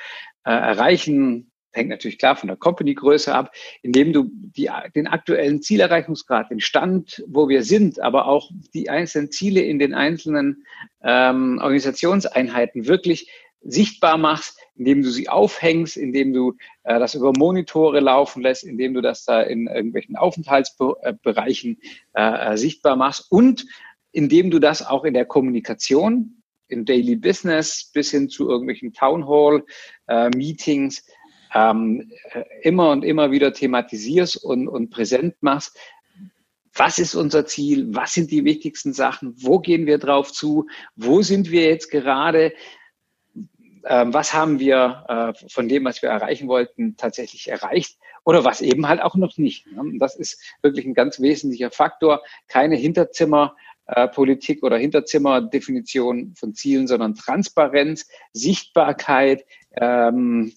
äh, 0.45 0.51
erreichen, 0.51 1.51
hängt 1.73 1.91
natürlich 1.91 2.19
klar 2.19 2.37
von 2.37 2.49
der 2.49 2.57
Company-Größe 2.57 3.35
ab, 3.35 3.53
indem 3.83 4.13
du 4.13 4.31
die, 4.33 4.71
den 4.95 5.07
aktuellen 5.07 5.63
Zielerreichungsgrad, 5.63 6.51
den 6.51 6.61
Stand, 6.61 7.23
wo 7.29 7.49
wir 7.49 7.63
sind, 7.63 8.01
aber 8.01 8.27
auch 8.27 8.51
die 8.75 8.89
einzelnen 8.91 9.31
Ziele 9.31 9.61
in 9.61 9.79
den 9.79 9.95
einzelnen 9.95 10.65
ähm, 11.03 11.59
Organisationseinheiten 11.61 12.87
wirklich 12.87 13.31
sichtbar 13.69 14.17
machst, 14.17 14.59
indem 14.77 15.03
du 15.03 15.11
sie 15.11 15.29
aufhängst, 15.29 15.97
indem 15.97 16.33
du 16.33 16.55
äh, 16.85 16.99
das 16.99 17.15
über 17.15 17.33
Monitore 17.37 18.01
laufen 18.01 18.43
lässt, 18.43 18.65
indem 18.65 18.95
du 18.95 19.01
das 19.01 19.25
da 19.25 19.43
in 19.43 19.67
irgendwelchen 19.67 20.17
Aufenthaltsbereichen 20.17 21.79
äh, 22.15 22.53
äh, 22.53 22.57
sichtbar 22.57 22.97
machst 22.97 23.27
und 23.31 23.67
indem 24.13 24.51
du 24.51 24.59
das 24.59 24.87
auch 24.87 25.05
in 25.05 25.15
der 25.15 25.27
Kommunikation 25.27 26.36
in 26.69 26.85
Daily 26.85 27.17
Business 27.17 27.91
bis 27.93 28.11
hin 28.11 28.29
zu 28.29 28.49
irgendwelchen 28.49 28.93
Town 28.93 29.27
Hall 29.27 29.65
äh, 30.09 30.29
Meetings 30.31 31.05
ähm, 31.55 32.11
äh, 32.33 32.45
immer 32.63 32.91
und 32.91 33.05
immer 33.05 33.31
wieder 33.31 33.53
thematisierst 33.53 34.43
und, 34.45 34.69
und 34.69 34.91
präsent 34.91 35.37
machst. 35.41 35.79
Was 36.75 36.99
ist 36.99 37.15
unser 37.15 37.47
Ziel? 37.47 37.95
Was 37.95 38.13
sind 38.13 38.31
die 38.31 38.45
wichtigsten 38.45 38.93
Sachen? 38.93 39.35
Wo 39.39 39.59
gehen 39.59 39.87
wir 39.87 39.99
drauf 39.99 40.31
zu? 40.31 40.67
Wo 40.95 41.23
sind 41.23 41.51
wir 41.51 41.65
jetzt 41.65 41.91
gerade? 41.91 42.53
Ähm, 43.89 44.13
was 44.13 44.35
haben 44.35 44.59
wir 44.59 45.05
äh, 45.09 45.49
von 45.49 45.69
dem, 45.69 45.85
was 45.85 46.03
wir 46.03 46.11
erreichen 46.11 46.49
wollten, 46.49 46.97
tatsächlich 46.97 47.49
erreicht? 47.49 47.99
Oder 48.25 48.45
was 48.45 48.61
eben 48.61 48.89
halt 48.89 49.01
auch 49.01 49.15
noch 49.15 49.39
nicht. 49.39 49.67
Ne? 49.69 49.99
Das 49.99 50.17
ist 50.17 50.43
wirklich 50.61 50.85
ein 50.85 50.95
ganz 50.95 51.21
wesentlicher 51.21 51.71
Faktor. 51.71 52.23
Keine 52.49 52.77
Hinterzimmer 52.77 53.57
Politik 54.09 54.63
oder 54.63 54.77
Hinterzimmerdefinition 54.79 56.35
von 56.35 56.55
Zielen, 56.55 56.87
sondern 56.89 57.15
Transparenz, 57.15 58.07
Sichtbarkeit 58.33 59.45
ähm, 59.81 60.53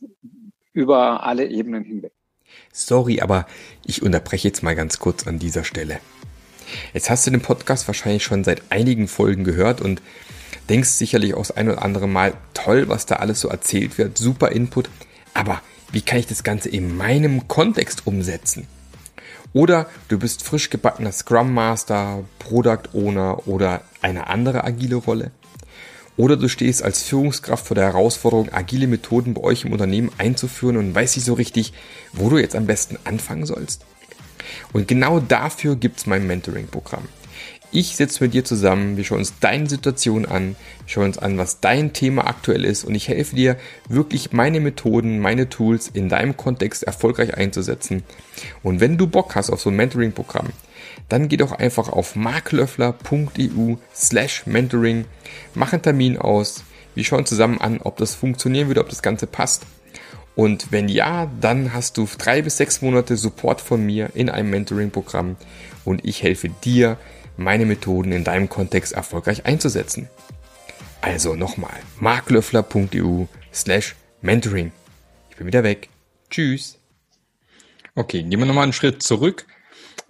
über 0.74 1.24
alle 1.24 1.48
Ebenen 1.48 1.84
hinweg. 1.84 2.14
Sorry, 2.72 3.22
aber 3.22 3.46
ich 3.86 4.02
unterbreche 4.02 4.48
jetzt 4.48 4.64
mal 4.64 4.76
ganz 4.76 5.00
kurz 5.00 5.28
an 5.28 5.40
dieser 5.40 5.64
Stelle. 5.64 6.00
Jetzt 6.94 7.10
hast 7.10 7.26
du 7.26 7.32
den 7.32 7.42
Podcast 7.42 7.88
wahrscheinlich 7.88 8.24
schon 8.24 8.44
seit 8.44 8.72
einigen 8.72 9.08
Folgen 9.08 9.44
gehört 9.44 9.82
und 9.82 10.02
denkst 10.70 10.90
sicherlich 10.90 11.34
auch 11.34 11.40
das 11.40 11.52
ein 11.52 11.70
oder 11.70 11.84
andere 11.84 12.08
Mal, 12.08 12.34
toll, 12.54 12.90
was 12.90 13.06
da 13.06 13.16
alles 13.18 13.42
so 13.42 13.48
erzählt 13.48 13.98
wird, 13.98 14.18
super 14.18 14.52
Input, 14.52 14.90
aber 15.34 15.62
wie 15.92 16.02
kann 16.02 16.20
ich 16.20 16.28
das 16.28 16.44
Ganze 16.44 16.70
in 16.70 16.96
meinem 16.96 17.48
Kontext 17.48 18.06
umsetzen? 18.06 18.68
Oder 19.54 19.88
du 20.08 20.20
bist 20.20 20.44
frisch 20.44 20.70
gebackener 20.70 21.12
Scrum 21.12 21.54
Master, 21.54 22.24
Product 22.38 22.90
Owner 22.94 23.48
oder 23.48 23.82
eine 24.02 24.28
andere 24.28 24.64
agile 24.64 24.96
Rolle. 24.96 25.32
Oder 26.18 26.36
du 26.36 26.50
stehst 26.50 26.84
als 26.84 27.02
Führungskraft 27.02 27.68
vor 27.68 27.76
der 27.76 27.86
Herausforderung, 27.86 28.52
agile 28.52 28.88
Methoden 28.88 29.34
bei 29.34 29.42
euch 29.42 29.64
im 29.64 29.72
Unternehmen 29.72 30.12
einzuführen 30.18 30.78
und 30.78 30.94
weißt 30.94 31.16
nicht 31.16 31.26
so 31.26 31.34
richtig, 31.34 31.74
wo 32.14 32.30
du 32.30 32.38
jetzt 32.38 32.56
am 32.56 32.68
besten 32.68 32.98
anfangen 33.06 33.46
sollst. 33.46 33.86
Und 34.74 34.88
genau 34.88 35.20
dafür 35.20 35.76
gibt's 35.76 36.06
mein 36.06 36.28
Mentoring-Programm. 36.28 37.08
Ich 37.72 37.96
sitze 37.96 38.24
mit 38.24 38.34
dir 38.34 38.44
zusammen, 38.44 38.98
wir 38.98 39.04
schauen 39.04 39.20
uns 39.20 39.38
deine 39.40 39.70
Situation 39.70 40.26
an, 40.26 40.56
schauen 40.88 41.06
uns 41.06 41.20
an, 41.20 41.38
was 41.38 41.60
dein 41.60 41.94
Thema 41.94 42.26
aktuell 42.26 42.66
ist 42.66 42.84
und 42.84 42.96
ich 42.96 43.08
helfe 43.08 43.36
dir 43.36 43.58
wirklich 43.88 44.32
meine 44.32 44.60
Methoden, 44.60 45.20
meine 45.20 45.50
Tools 45.50 45.88
in 45.88 46.10
deinem 46.10 46.36
Kontext 46.36 46.82
erfolgreich 46.82 47.38
einzusetzen. 47.38 48.02
Und 48.64 48.80
wenn 48.80 48.98
du 48.98 49.06
Bock 49.06 49.36
hast 49.36 49.52
auf 49.52 49.62
so 49.62 49.70
ein 49.70 49.76
Mentoring-Programm, 49.76 50.48
dann 51.10 51.28
geh 51.28 51.38
doch 51.38 51.52
einfach 51.52 51.90
auf 51.90 52.16
marklöffler.eu 52.16 53.76
slash 53.94 54.48
mentoring, 54.48 55.06
mach 55.54 55.72
einen 55.72 55.84
Termin 55.84 56.18
aus, 56.18 56.64
wir 56.96 57.04
schauen 57.04 57.28
zusammen 57.28 57.62
an, 57.62 57.82
ob 57.84 57.98
das 57.98 58.16
funktionieren 58.16 58.68
würde, 58.68 58.82
ob 58.82 58.90
das 58.90 59.04
Ganze 59.04 59.28
passt. 59.28 59.68
Und 60.36 60.72
wenn 60.72 60.88
ja, 60.88 61.30
dann 61.40 61.74
hast 61.74 61.98
du 61.98 62.08
drei 62.18 62.42
bis 62.42 62.58
sechs 62.58 62.82
Monate 62.82 63.16
Support 63.16 63.62
von 63.62 63.86
mir 63.86 64.10
in 64.16 64.30
einem 64.30 64.50
Mentoring-Programm 64.50 65.36
und 65.86 66.04
ich 66.04 66.24
helfe 66.24 66.50
dir, 66.64 66.98
meine 67.40 67.66
Methoden 67.66 68.12
in 68.12 68.24
deinem 68.24 68.50
Kontext 68.50 68.94
erfolgreich 68.94 69.46
einzusetzen. 69.46 70.10
Also 71.02 71.36
nochmal, 71.36 71.80
marklöffler.eu 72.00 73.26
slash 73.54 73.96
mentoring. 74.22 74.72
Ich 75.30 75.38
bin 75.38 75.48
wieder 75.48 75.64
weg. 75.64 75.90
Tschüss. 76.30 76.78
Okay, 77.96 78.24
gehen 78.24 78.40
wir 78.40 78.46
nochmal 78.46 78.64
einen 78.64 78.74
Schritt 78.74 79.02
zurück. 79.02 79.46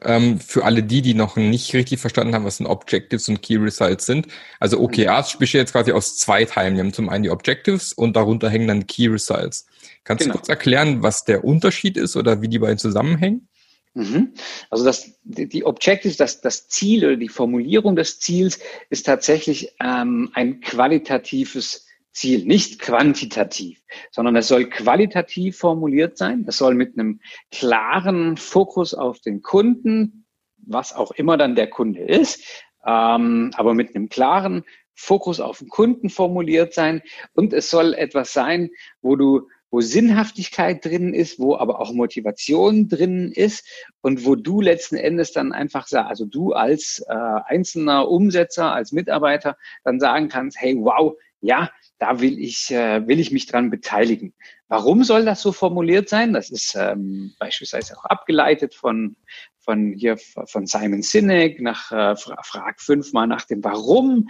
Ähm, 0.02 0.40
für 0.40 0.64
alle 0.64 0.82
die, 0.82 1.02
die 1.02 1.14
noch 1.14 1.36
nicht 1.36 1.74
richtig 1.74 2.00
verstanden 2.00 2.34
haben, 2.34 2.46
was 2.46 2.58
denn 2.58 2.68
Objectives 2.68 3.28
und 3.30 3.42
Key 3.42 3.58
Results 3.58 4.06
sind. 4.06 4.28
Also 4.60 4.80
OKRs 4.80 5.38
besteht 5.38 5.60
jetzt 5.60 5.74
quasi 5.74 5.92
aus 5.92 6.18
zwei 6.18 6.46
Teilen. 6.46 6.76
Wir 6.76 6.84
haben 6.84 6.94
zum 6.94 7.10
einen 7.10 7.24
die 7.24 7.30
Objectives 7.30 7.94
und 7.94 8.16
darunter 8.16 8.50
hängen 8.50 8.68
dann 8.68 8.88
Key 8.88 9.08
Results. 9.08 9.68
Kannst 10.04 10.24
genau. 10.24 10.34
du 10.34 10.40
kurz 10.40 10.50
erklären, 10.50 11.04
was 11.04 11.26
der 11.26 11.44
Unterschied 11.44 11.98
ist 11.98 12.16
oder 12.16 12.42
wie 12.42 12.48
die 12.48 12.60
beiden 12.60 12.78
zusammenhängen? 12.78 13.50
Mhm. 13.94 14.34
Also 14.70 14.86
das, 14.86 15.20
die 15.24 15.66
Objectives, 15.66 16.18
das, 16.18 16.42
das 16.42 16.68
Ziel 16.68 17.06
oder 17.06 17.16
die 17.18 17.30
Formulierung 17.30 17.96
des 17.96 18.20
Ziels 18.20 18.60
ist 18.90 19.06
tatsächlich 19.06 19.74
ähm, 19.80 20.30
ein 20.34 20.62
qualitatives 20.62 21.88
Ziel, 22.12 22.46
nicht 22.46 22.80
quantitativ, 22.80 23.82
sondern 24.12 24.36
es 24.36 24.48
soll 24.48 24.70
qualitativ 24.70 25.58
formuliert 25.58 26.18
sein. 26.18 26.46
Es 26.48 26.58
soll 26.58 26.76
mit 26.76 26.98
einem 26.98 27.22
klaren 27.52 28.38
Fokus 28.38 28.94
auf 28.94 29.20
den 29.20 29.42
Kunden, 29.42 30.26
was 30.58 30.94
auch 30.94 31.12
immer 31.12 31.38
dann 31.38 31.56
der 31.56 31.70
Kunde 31.70 32.02
ist, 32.02 32.44
ähm, 32.86 33.52
aber 33.56 33.74
mit 33.74 33.96
einem 33.96 34.10
klaren 34.10 34.64
Fokus 34.94 35.40
auf 35.40 35.60
den 35.60 35.70
Kunden 35.70 36.10
formuliert 36.10 36.74
sein. 36.74 37.02
Und 37.34 37.54
es 37.54 37.70
soll 37.70 37.94
etwas 37.94 38.34
sein, 38.34 38.70
wo 39.02 39.16
du 39.16 39.48
wo 39.72 39.82
Sinnhaftigkeit 39.82 40.84
drin 40.84 41.14
ist, 41.14 41.40
wo 41.40 41.56
aber 41.56 41.80
auch 41.80 41.94
Motivation 41.94 42.88
drin 42.88 43.32
ist 43.32 43.68
und 44.02 44.26
wo 44.26 44.36
du 44.36 44.62
letzten 44.62 44.96
Endes 44.96 45.32
dann 45.32 45.52
einfach 45.52 45.88
also 45.92 46.26
du 46.26 46.54
als 46.54 47.04
äh, 47.08 47.14
einzelner 47.14 48.10
Umsetzer, 48.10 48.74
als 48.74 48.92
Mitarbeiter 48.92 49.58
dann 49.84 50.00
sagen 50.00 50.30
kannst, 50.30 50.60
hey, 50.60 50.76
wow, 50.80 51.16
ja, 51.42 51.70
da 52.00 52.22
will 52.22 52.40
ich, 52.40 52.72
äh, 52.72 53.08
will 53.08 53.20
ich 53.20 53.32
mich 53.32 53.46
dran 53.46 53.70
beteiligen. 53.70 54.34
Warum 54.68 55.04
soll 55.04 55.26
das 55.26 55.42
so 55.42 55.52
formuliert 55.52 56.10
sein? 56.10 56.34
Das 56.34 56.50
ist 56.50 56.76
ähm, 56.76 57.34
beispielsweise 57.40 57.98
auch 57.98 58.06
abgeleitet 58.06 58.74
von, 58.74 59.16
von 59.60 59.94
hier 59.94 60.18
von 60.18 60.66
Simon 60.66 61.02
Sinek 61.02 61.62
nach 61.62 61.92
äh, 61.92 62.16
Frag 62.16 62.82
fünfmal 62.82 63.28
nach 63.28 63.46
dem 63.46 63.64
Warum. 63.64 64.30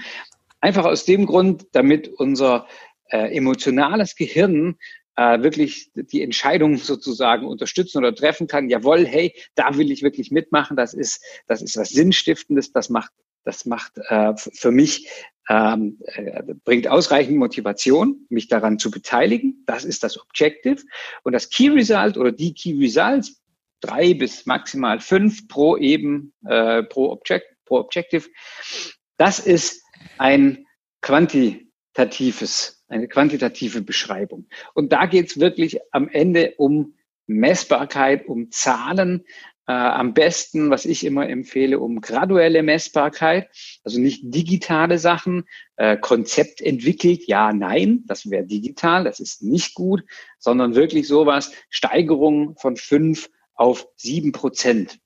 Einfach 0.61 0.85
aus 0.85 1.05
dem 1.05 1.25
Grund, 1.25 1.67
damit 1.71 2.07
unser 2.07 2.67
äh, 3.09 3.35
emotionales 3.35 4.15
Gehirn 4.15 4.77
äh, 5.19 5.43
wirklich 5.43 5.91
die 5.93 6.21
Entscheidung 6.21 6.77
sozusagen 6.77 7.45
unterstützen 7.45 7.97
oder 7.97 8.15
treffen 8.15 8.47
kann, 8.47 8.69
jawohl, 8.69 9.05
hey, 9.05 9.35
da 9.53 9.77
will 9.77 9.91
ich 9.91 10.01
wirklich 10.01 10.31
mitmachen, 10.31 10.77
das 10.77 10.93
ist, 10.93 11.21
das 11.45 11.61
ist 11.61 11.75
was 11.75 11.89
Sinnstiftendes, 11.89 12.71
das 12.71 12.89
macht, 12.89 13.11
das 13.43 13.65
macht 13.65 13.97
äh, 13.97 14.33
für 14.37 14.71
mich, 14.71 15.09
ähm, 15.49 15.99
äh, 16.05 16.43
bringt 16.63 16.87
ausreichend 16.87 17.37
Motivation, 17.37 18.27
mich 18.29 18.47
daran 18.47 18.79
zu 18.79 18.91
beteiligen. 18.91 19.63
Das 19.65 19.83
ist 19.83 20.03
das 20.03 20.17
Objective. 20.17 20.83
Und 21.23 21.33
das 21.33 21.49
Key 21.49 21.67
Result 21.67 22.17
oder 22.17 22.31
die 22.31 22.53
Key 22.53 22.79
Results, 22.79 23.41
drei 23.81 24.13
bis 24.13 24.45
maximal 24.45 25.01
fünf 25.01 25.49
pro 25.49 25.75
eben, 25.75 26.33
äh, 26.45 26.83
pro, 26.83 27.11
Object, 27.11 27.45
pro 27.65 27.79
Objective, 27.79 28.29
das 29.17 29.39
ist 29.39 29.83
ein 30.17 30.65
quantitatives 31.01 32.78
eine 32.89 33.07
quantitative 33.07 33.81
Beschreibung. 33.81 34.47
Und 34.73 34.91
da 34.91 35.05
geht 35.05 35.27
es 35.27 35.39
wirklich 35.39 35.79
am 35.91 36.09
Ende 36.09 36.55
um 36.57 36.95
Messbarkeit, 37.27 38.27
um 38.27 38.51
Zahlen, 38.51 39.25
äh, 39.67 39.71
am 39.71 40.15
besten, 40.15 40.71
was 40.71 40.85
ich 40.85 41.05
immer 41.05 41.29
empfehle, 41.29 41.79
um 41.79 42.01
graduelle 42.01 42.63
Messbarkeit, 42.63 43.49
also 43.83 43.99
nicht 43.99 44.21
digitale 44.23 44.97
Sachen, 44.97 45.43
äh, 45.75 45.95
Konzept 45.95 46.59
entwickelt, 46.59 47.27
ja, 47.27 47.53
nein, 47.53 48.03
das 48.07 48.31
wäre 48.31 48.45
digital, 48.45 49.03
das 49.03 49.19
ist 49.19 49.43
nicht 49.43 49.75
gut, 49.75 50.03
sondern 50.39 50.73
wirklich 50.73 51.07
sowas, 51.07 51.53
Steigerung 51.69 52.57
von 52.57 52.77
fünf 52.77 53.29
auf 53.53 53.87
sieben 53.95 54.31
Prozent 54.31 54.97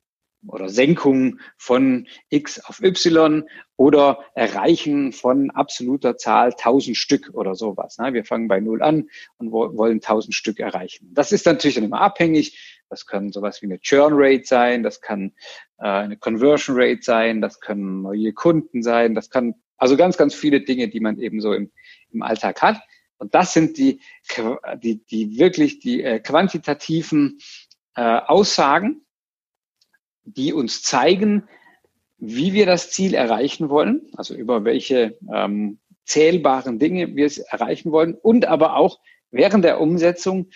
oder 0.48 0.70
Senkung 0.70 1.40
von 1.58 2.08
X 2.30 2.60
auf 2.66 2.82
Y 2.82 3.44
oder 3.78 4.20
Erreichen 4.36 5.14
von 5.14 5.52
absoluter 5.52 6.18
Zahl 6.18 6.52
1000 6.52 6.96
Stück 6.98 7.32
oder 7.34 7.56
sowas. 7.56 7.98
Ne? 7.98 8.14
Wir 8.14 8.26
fangen 8.26 8.48
bei 8.48 8.60
Null 8.60 8.82
an 8.82 9.10
und 9.38 9.52
wollen 9.52 9.96
1000 9.96 10.34
Stück 10.34 10.60
erreichen. 10.60 11.10
Das 11.14 11.32
ist 11.32 11.46
natürlich 11.46 11.78
immer 11.78 12.02
abhängig. 12.02 12.82
Das 12.90 13.06
kann 13.06 13.32
sowas 13.32 13.62
wie 13.62 13.66
eine 13.66 13.80
Churn 13.80 14.14
Rate 14.16 14.46
sein, 14.46 14.84
das 14.84 15.02
kann 15.02 15.34
äh, 15.80 15.88
eine 15.88 16.18
Conversion 16.18 16.76
Rate 16.80 17.02
sein, 17.02 17.42
das 17.42 17.60
können 17.60 18.04
neue 18.04 18.34
Kunden 18.34 18.84
sein, 18.84 19.16
das 19.16 19.32
kann 19.32 19.56
also 19.78 19.98
ganz, 19.98 20.16
ganz 20.16 20.36
viele 20.36 20.62
Dinge, 20.62 20.90
die 20.90 21.00
man 21.00 21.18
eben 21.20 21.42
so 21.42 21.54
im, 21.54 21.72
im 22.12 22.22
Alltag 22.22 22.62
hat. 22.62 22.78
Und 23.18 23.36
das 23.36 23.54
sind 23.54 23.78
die, 23.78 24.02
die, 24.82 25.04
die 25.06 25.38
wirklich 25.38 25.80
die 25.80 26.04
äh, 26.04 26.20
quantitativen 26.20 27.40
äh, 27.96 28.02
Aussagen, 28.02 29.03
die 30.26 30.54
uns 30.54 30.82
zeigen, 30.82 31.48
wie 32.18 32.54
wir 32.54 32.66
das 32.66 32.92
Ziel 32.92 33.14
erreichen 33.14 33.70
wollen, 33.70 34.10
also 34.16 34.34
über 34.34 34.64
welche 34.64 35.18
ähm, 35.34 35.80
zählbaren 36.06 36.80
Dinge 36.80 37.16
wir 37.16 37.26
es 37.26 37.38
erreichen 37.38 37.92
wollen 37.92 38.14
und 38.14 38.46
aber 38.46 38.76
auch 38.78 39.00
während 39.32 39.66
der 39.66 39.82
Umsetzung, 39.82 40.50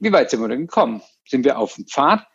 wie 0.00 0.12
weit 0.12 0.30
sind 0.30 0.40
wir 0.40 0.48
denn 0.48 0.66
gekommen? 0.66 1.00
Sind 1.26 1.44
wir 1.44 1.58
auf 1.58 1.74
dem 1.74 1.86
Pfad? 1.86 2.26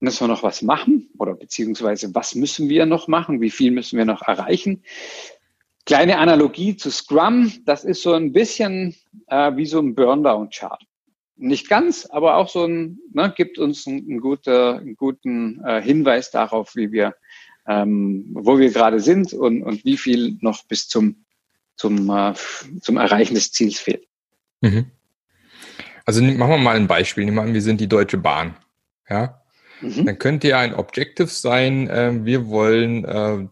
Müssen 0.00 0.20
wir 0.20 0.28
noch 0.28 0.44
was 0.44 0.62
machen 0.62 1.10
oder 1.18 1.34
beziehungsweise 1.34 2.14
was 2.14 2.36
müssen 2.36 2.68
wir 2.68 2.86
noch 2.86 3.08
machen? 3.08 3.40
Wie 3.40 3.50
viel 3.50 3.72
müssen 3.72 3.98
wir 3.98 4.04
noch 4.04 4.22
erreichen? 4.22 4.84
Kleine 5.86 6.18
Analogie 6.18 6.76
zu 6.76 6.90
Scrum, 6.90 7.52
das 7.64 7.84
ist 7.84 8.02
so 8.02 8.12
ein 8.12 8.32
bisschen 8.32 8.94
äh, 9.26 9.56
wie 9.56 9.66
so 9.66 9.80
ein 9.80 9.94
Burndown-Chart 9.94 10.87
nicht 11.38 11.68
ganz, 11.68 12.06
aber 12.06 12.36
auch 12.36 12.48
so 12.48 12.64
ein, 12.64 12.98
ne, 13.12 13.32
gibt 13.36 13.58
uns 13.58 13.86
einen, 13.86 14.20
guter, 14.20 14.78
einen 14.78 14.96
guten 14.96 15.62
äh, 15.64 15.80
Hinweis 15.80 16.30
darauf, 16.30 16.74
wie 16.74 16.92
wir, 16.92 17.14
ähm, 17.66 18.30
wo 18.32 18.58
wir 18.58 18.70
gerade 18.70 19.00
sind 19.00 19.32
und, 19.32 19.62
und 19.62 19.84
wie 19.84 19.96
viel 19.96 20.36
noch 20.40 20.64
bis 20.64 20.88
zum, 20.88 21.24
zum, 21.76 22.10
äh, 22.10 22.34
zum 22.80 22.96
Erreichen 22.96 23.34
des 23.34 23.52
Ziels 23.52 23.78
fehlt. 23.78 24.06
Mhm. 24.60 24.86
Also 26.04 26.22
machen 26.22 26.50
wir 26.50 26.58
mal 26.58 26.76
ein 26.76 26.86
Beispiel. 26.86 27.24
Nehmen 27.24 27.36
wir 27.36 27.42
an, 27.42 27.54
wir 27.54 27.62
sind 27.62 27.80
die 27.80 27.88
Deutsche 27.88 28.18
Bahn. 28.18 28.56
Ja? 29.08 29.42
Mhm. 29.80 30.06
Dann 30.06 30.18
könnte 30.18 30.48
ja 30.48 30.58
ein 30.58 30.74
Objective 30.74 31.28
sein, 31.28 31.88
äh, 31.88 32.24
wir 32.24 32.48
wollen 32.48 33.04
äh, 33.04 33.46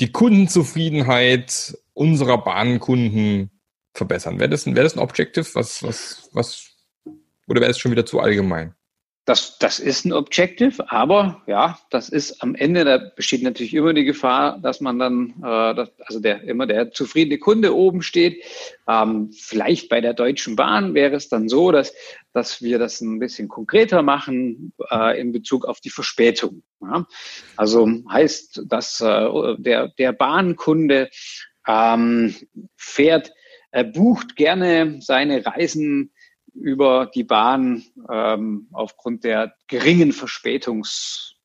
die 0.00 0.12
Kundenzufriedenheit 0.12 1.76
unserer 1.94 2.38
Bahnkunden 2.38 3.50
verbessern. 3.94 4.38
Wäre 4.38 4.50
das, 4.50 4.64
wäre 4.66 4.84
das 4.84 4.94
ein 4.94 5.00
Objective, 5.00 5.46
was, 5.54 5.82
was, 5.82 6.30
was 6.32 6.67
oder 7.48 7.60
wäre 7.60 7.70
es 7.70 7.78
schon 7.78 7.92
wieder 7.92 8.06
zu 8.06 8.20
allgemein? 8.20 8.74
Das, 9.28 9.58
das 9.58 9.78
ist 9.78 10.06
ein 10.06 10.14
Objective, 10.14 10.90
aber 10.90 11.42
ja, 11.46 11.78
das 11.90 12.08
ist 12.08 12.42
am 12.42 12.54
Ende, 12.54 12.86
da 12.86 12.96
besteht 12.96 13.42
natürlich 13.42 13.74
immer 13.74 13.92
die 13.92 14.06
Gefahr, 14.06 14.58
dass 14.58 14.80
man 14.80 14.98
dann, 14.98 15.34
äh, 15.42 15.86
also 16.06 16.18
der 16.18 16.44
immer 16.44 16.66
der 16.66 16.92
zufriedene 16.92 17.38
Kunde 17.38 17.76
oben 17.76 18.00
steht. 18.00 18.42
Ähm, 18.88 19.30
vielleicht 19.38 19.90
bei 19.90 20.00
der 20.00 20.14
Deutschen 20.14 20.56
Bahn 20.56 20.94
wäre 20.94 21.14
es 21.14 21.28
dann 21.28 21.50
so, 21.50 21.72
dass, 21.72 21.92
dass 22.32 22.62
wir 22.62 22.78
das 22.78 23.02
ein 23.02 23.18
bisschen 23.18 23.48
konkreter 23.48 24.00
machen 24.00 24.72
äh, 24.90 25.20
in 25.20 25.32
Bezug 25.32 25.66
auf 25.66 25.82
die 25.82 25.90
Verspätung. 25.90 26.62
Ja? 26.80 27.06
Also 27.56 27.86
heißt, 28.10 28.62
dass 28.66 29.02
äh, 29.02 29.56
der, 29.58 29.88
der 29.88 30.12
Bahnkunde 30.14 31.10
ähm, 31.66 32.34
fährt, 32.78 33.30
er 33.72 33.84
bucht 33.84 34.36
gerne 34.36 35.00
seine 35.02 35.44
Reisen 35.44 36.14
über 36.60 37.10
die 37.14 37.24
Bahn 37.24 37.84
ähm, 38.10 38.68
aufgrund 38.72 39.24
der 39.24 39.54
geringen 39.66 40.12
Verspätungszahlen 40.12 41.38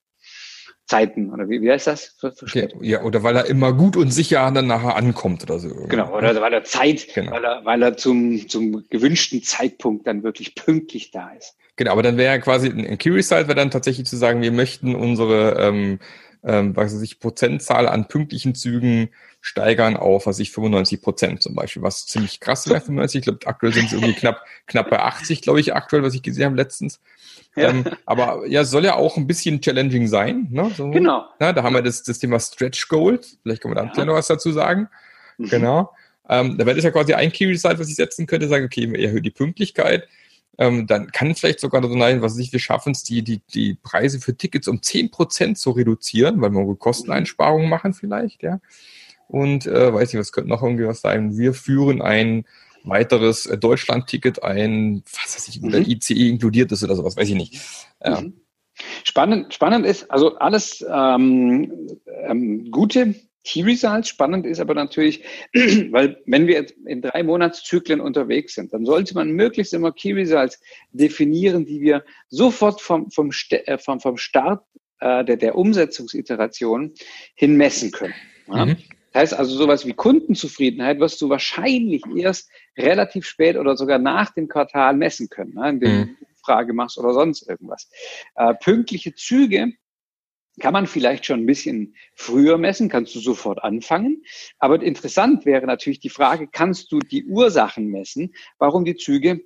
Zeiten 0.85 1.31
oder 1.31 1.47
wie, 1.47 1.61
wie 1.61 1.71
heißt 1.71 1.87
das? 1.87 2.15
Für 2.19 2.33
okay, 2.41 2.67
ja, 2.81 3.01
oder 3.03 3.23
weil 3.23 3.35
er 3.35 3.45
immer 3.45 3.73
gut 3.73 3.95
und 3.95 4.11
sicher 4.11 4.51
dann 4.51 4.67
nachher 4.67 4.95
ankommt 4.95 5.41
oder 5.43 5.57
so. 5.59 5.69
Genau, 5.87 6.15
oder 6.15 6.39
weil 6.41 6.53
er 6.53 6.63
Zeit, 6.63 7.07
genau. 7.13 7.31
weil 7.31 7.43
er, 7.43 7.65
weil 7.65 7.81
er 7.81 7.97
zum, 7.97 8.47
zum 8.49 8.83
gewünschten 8.89 9.41
Zeitpunkt 9.43 10.05
dann 10.05 10.23
wirklich 10.23 10.55
pünktlich 10.55 11.11
da 11.11 11.31
ist. 11.31 11.55
Genau, 11.77 11.93
aber 11.93 12.03
dann 12.03 12.17
wäre 12.17 12.39
quasi 12.39 12.67
ein 12.67 12.97
Key 12.97 13.09
Result 13.09 13.47
wäre 13.47 13.55
dann 13.55 13.71
tatsächlich 13.71 14.05
zu 14.05 14.17
sagen, 14.17 14.41
wir 14.41 14.51
möchten 14.51 14.93
unsere 14.93 15.57
ähm, 15.59 15.99
ähm, 16.43 16.75
was 16.75 16.93
weiß 16.93 17.01
ich, 17.01 17.19
Prozentzahl 17.19 17.87
an 17.87 18.07
pünktlichen 18.07 18.55
Zügen 18.55 19.09
steigern 19.41 19.97
auf, 19.97 20.25
was 20.25 20.39
ich 20.39 20.51
95 20.51 21.01
Prozent 21.01 21.41
zum 21.41 21.55
Beispiel, 21.55 21.81
was 21.81 22.05
ziemlich 22.05 22.39
krass 22.39 22.67
wäre, 22.67 22.79
95. 22.79 23.19
Ich 23.19 23.23
glaube, 23.25 23.39
aktuell 23.45 23.73
sind 23.73 23.85
es 23.87 23.93
irgendwie 23.93 24.13
knapp, 24.13 24.45
knapp 24.67 24.89
bei 24.89 24.99
80, 24.99 25.41
glaube 25.41 25.59
ich, 25.59 25.73
aktuell, 25.73 26.03
was 26.03 26.13
ich 26.13 26.21
gesehen 26.21 26.45
habe 26.45 26.55
letztens. 26.55 26.99
Ja. 27.55 27.69
Ähm, 27.69 27.83
aber 28.05 28.45
ja, 28.47 28.63
soll 28.63 28.85
ja 28.85 28.95
auch 28.95 29.17
ein 29.17 29.27
bisschen 29.27 29.61
challenging 29.61 30.07
sein. 30.07 30.47
Ne? 30.49 30.71
So, 30.75 30.89
genau. 30.89 31.25
Na, 31.39 31.53
da 31.53 31.63
haben 31.63 31.73
wir 31.73 31.81
das, 31.81 32.03
das 32.03 32.19
Thema 32.19 32.39
Stretch 32.39 32.87
Goals. 32.87 33.37
Vielleicht 33.43 33.61
können 33.61 33.75
wir 33.75 33.83
da 33.83 33.91
ja. 33.95 34.05
noch 34.05 34.15
was 34.15 34.27
dazu 34.27 34.51
sagen. 34.51 34.89
Mhm. 35.37 35.49
Genau. 35.49 35.93
Ähm, 36.29 36.57
da 36.57 36.65
wäre 36.65 36.75
das 36.75 36.85
ja 36.85 36.91
quasi 36.91 37.13
ein 37.13 37.31
Key 37.31 37.45
Result, 37.45 37.79
was 37.79 37.89
ich 37.89 37.95
setzen 37.95 38.27
könnte, 38.27 38.47
sagen, 38.47 38.65
okay, 38.65 38.89
wir 38.89 38.99
erhöhen 38.99 39.23
die 39.23 39.31
Pünktlichkeit 39.31 40.07
ähm, 40.57 40.87
dann 40.87 41.11
kann 41.11 41.31
es 41.31 41.39
vielleicht 41.39 41.59
sogar 41.59 41.81
so 41.83 41.97
sein, 41.97 42.21
was 42.21 42.37
ich, 42.37 42.51
wir 42.51 42.59
schaffen 42.59 42.91
es, 42.91 43.03
die, 43.03 43.23
die, 43.23 43.41
die 43.53 43.75
Preise 43.75 44.19
für 44.19 44.35
Tickets 44.35 44.67
um 44.67 44.81
zehn 44.81 45.09
Prozent 45.09 45.57
zu 45.57 45.71
reduzieren, 45.71 46.41
weil 46.41 46.51
wir 46.51 46.75
Kosteneinsparungen 46.75 47.69
machen 47.69 47.93
vielleicht, 47.93 48.43
ja. 48.43 48.59
Und 49.27 49.65
äh, 49.65 49.93
weiß 49.93 50.13
nicht, 50.13 50.19
was 50.19 50.31
könnte 50.31 50.49
noch 50.49 50.61
irgendwie 50.61 50.85
was 50.85 51.01
sein? 51.01 51.37
Wir 51.37 51.53
führen 51.53 52.01
ein 52.01 52.45
weiteres 52.83 53.45
äh, 53.45 53.57
Deutschland-Ticket 53.57 54.43
ein, 54.43 55.03
was 55.05 55.35
weiß 55.35 55.47
ich, 55.47 55.63
oder 55.63 55.79
mhm. 55.79 55.85
ICE 55.87 56.29
inkludiert 56.29 56.71
ist 56.71 56.83
oder 56.83 56.95
sowas, 56.95 57.17
weiß 57.17 57.29
ich 57.29 57.35
nicht. 57.35 57.59
Ja. 58.03 58.21
Mhm. 58.21 58.33
Spannend, 59.03 59.53
spannend 59.53 59.85
ist, 59.85 60.09
also 60.09 60.35
alles 60.37 60.85
ähm, 60.89 61.89
ähm, 62.27 62.71
gute 62.71 63.15
Key 63.43 63.63
Results. 63.63 64.09
Spannend 64.09 64.45
ist 64.45 64.59
aber 64.59 64.73
natürlich, 64.73 65.23
weil 65.91 66.21
wenn 66.25 66.47
wir 66.47 66.65
in 66.85 67.01
drei 67.01 67.23
Monatszyklen 67.23 67.99
unterwegs 67.99 68.55
sind, 68.55 68.73
dann 68.73 68.85
sollte 68.85 69.13
man 69.13 69.31
möglichst 69.31 69.73
immer 69.73 69.91
Key 69.91 70.13
Results 70.13 70.59
definieren, 70.91 71.65
die 71.65 71.81
wir 71.81 72.03
sofort 72.29 72.81
vom, 72.81 73.11
vom, 73.11 73.31
äh, 73.49 73.77
vom, 73.77 73.99
vom 73.99 74.17
Start 74.17 74.63
äh, 74.99 75.25
der, 75.25 75.37
der 75.37 75.55
Umsetzungsiteration 75.55 76.93
hin 77.35 77.57
messen 77.57 77.91
können. 77.91 78.15
Ja? 78.47 78.65
Mhm. 78.65 78.77
Das 79.11 79.21
heißt 79.21 79.33
also 79.35 79.55
sowas 79.55 79.85
wie 79.85 79.93
Kundenzufriedenheit 79.93 80.99
wirst 80.99 81.21
du 81.21 81.29
wahrscheinlich 81.29 82.01
erst 82.15 82.49
relativ 82.77 83.27
spät 83.27 83.57
oder 83.57 83.77
sogar 83.77 83.99
nach 83.99 84.31
dem 84.31 84.47
Quartal 84.47 84.95
messen 84.95 85.29
können, 85.29 85.53
ne? 85.53 85.69
indem 85.69 85.91
mhm. 85.91 86.17
du 86.19 86.25
Frage 86.43 86.73
machst 86.73 86.97
oder 86.97 87.13
sonst 87.13 87.47
irgendwas. 87.47 87.89
Äh, 88.35 88.53
pünktliche 88.55 89.13
Züge 89.13 89.73
kann 90.59 90.73
man 90.73 90.87
vielleicht 90.87 91.25
schon 91.25 91.41
ein 91.41 91.45
bisschen 91.45 91.95
früher 92.15 92.57
messen, 92.57 92.89
kannst 92.89 93.15
du 93.15 93.19
sofort 93.19 93.63
anfangen. 93.63 94.23
Aber 94.59 94.81
interessant 94.81 95.45
wäre 95.45 95.65
natürlich 95.65 95.99
die 95.99 96.09
Frage, 96.09 96.47
kannst 96.47 96.91
du 96.91 96.99
die 96.99 97.25
Ursachen 97.25 97.87
messen, 97.87 98.33
warum 98.57 98.85
die 98.85 98.95
Züge 98.95 99.41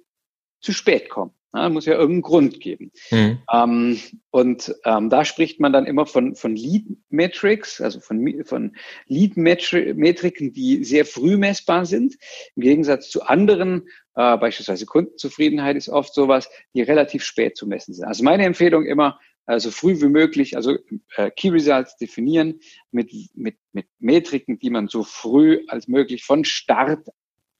zu 0.59 0.73
spät 0.73 1.09
kommen? 1.09 1.31
Ja, 1.53 1.69
muss 1.69 1.85
ja 1.85 1.93
irgendeinen 1.93 2.21
Grund 2.21 2.59
geben. 2.59 2.91
Mhm. 3.09 3.39
Ähm, 3.51 3.99
und 4.31 4.75
ähm, 4.83 5.09
da 5.09 5.23
spricht 5.23 5.59
man 5.59 5.71
dann 5.71 5.85
immer 5.85 6.05
von, 6.05 6.35
von 6.35 6.55
Lead 6.55 6.85
Metrics, 7.09 7.79
also 7.79 7.99
von, 8.01 8.43
von 8.43 8.75
Lead 9.07 9.37
Metriken, 9.37 10.51
die 10.51 10.83
sehr 10.83 11.05
früh 11.05 11.37
messbar 11.37 11.85
sind. 11.85 12.15
Im 12.55 12.63
Gegensatz 12.63 13.09
zu 13.09 13.23
anderen, 13.23 13.87
äh, 14.15 14.37
beispielsweise 14.37 14.85
Kundenzufriedenheit 14.85 15.77
ist 15.77 15.89
oft 15.89 16.13
sowas, 16.13 16.49
die 16.75 16.81
relativ 16.81 17.23
spät 17.23 17.55
zu 17.55 17.65
messen 17.65 17.93
sind. 17.93 18.05
Also 18.05 18.23
meine 18.23 18.43
Empfehlung 18.43 18.85
immer, 18.85 19.17
also 19.47 19.71
früh 19.71 19.99
wie 20.01 20.09
möglich, 20.09 20.55
also 20.55 20.77
äh, 21.15 21.31
Key 21.31 21.49
Results 21.49 21.97
definieren 21.97 22.59
mit, 22.91 23.11
mit, 23.33 23.55
mit 23.71 23.87
Metriken, 23.97 24.59
die 24.59 24.69
man 24.69 24.89
so 24.89 25.03
früh 25.03 25.63
als 25.67 25.87
möglich 25.87 26.25
von 26.25 26.43
Start 26.43 27.07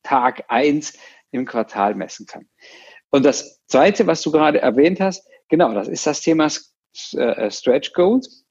Tag 0.04 0.44
eins 0.50 0.94
im 1.32 1.46
Quartal 1.46 1.96
messen 1.96 2.26
kann. 2.26 2.48
Und 3.10 3.26
das 3.26 3.62
Zweite, 3.68 4.06
was 4.06 4.22
du 4.22 4.32
gerade 4.32 4.60
erwähnt 4.60 5.00
hast, 5.00 5.28
genau, 5.50 5.74
das 5.74 5.88
ist 5.88 6.06
das 6.06 6.22
Thema 6.22 6.52
äh, 7.14 7.50
Stretch 7.50 7.94
Goals. 7.94 8.46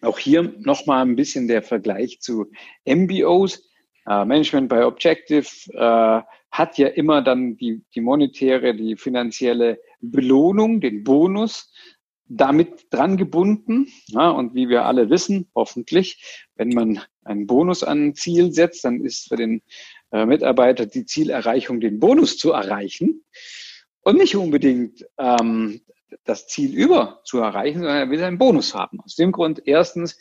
Auch 0.00 0.18
hier 0.18 0.54
nochmal 0.58 1.04
ein 1.04 1.16
bisschen 1.16 1.48
der 1.48 1.62
Vergleich 1.62 2.20
zu 2.20 2.46
MBOs. 2.86 3.62
Äh, 4.06 4.24
Management 4.24 4.68
by 4.68 4.82
Objective 4.82 5.48
äh, 5.74 6.22
hat 6.50 6.78
ja 6.78 6.88
immer 6.88 7.20
dann 7.20 7.56
die, 7.56 7.82
die 7.94 8.00
monetäre, 8.00 8.74
die 8.74 8.96
finanzielle 8.96 9.80
Belohnung, 10.00 10.80
den 10.80 11.04
Bonus 11.04 11.72
damit 12.28 12.86
dran 12.90 13.16
gebunden. 13.16 13.88
Ja, 14.08 14.30
und 14.30 14.54
wie 14.54 14.68
wir 14.68 14.84
alle 14.84 15.10
wissen, 15.10 15.48
hoffentlich, 15.54 16.46
wenn 16.56 16.70
man 16.70 17.00
einen 17.24 17.46
Bonus 17.46 17.82
an 17.82 18.08
ein 18.08 18.14
Ziel 18.14 18.52
setzt, 18.52 18.84
dann 18.84 19.00
ist 19.00 19.28
für 19.28 19.36
den 19.36 19.62
äh, 20.12 20.26
Mitarbeiter 20.26 20.86
die 20.86 21.04
Zielerreichung, 21.04 21.80
den 21.80 22.00
Bonus 22.00 22.38
zu 22.38 22.52
erreichen 22.52 23.24
und 24.02 24.18
nicht 24.18 24.36
unbedingt 24.36 25.06
ähm, 25.18 25.80
das 26.24 26.46
Ziel 26.46 26.74
über 26.74 27.20
zu 27.24 27.38
erreichen, 27.38 27.80
sondern 27.80 27.96
er 27.96 28.10
will 28.10 28.22
einen 28.22 28.38
Bonus 28.38 28.74
haben. 28.74 29.00
Aus 29.00 29.16
dem 29.16 29.32
Grund 29.32 29.62
erstens, 29.66 30.18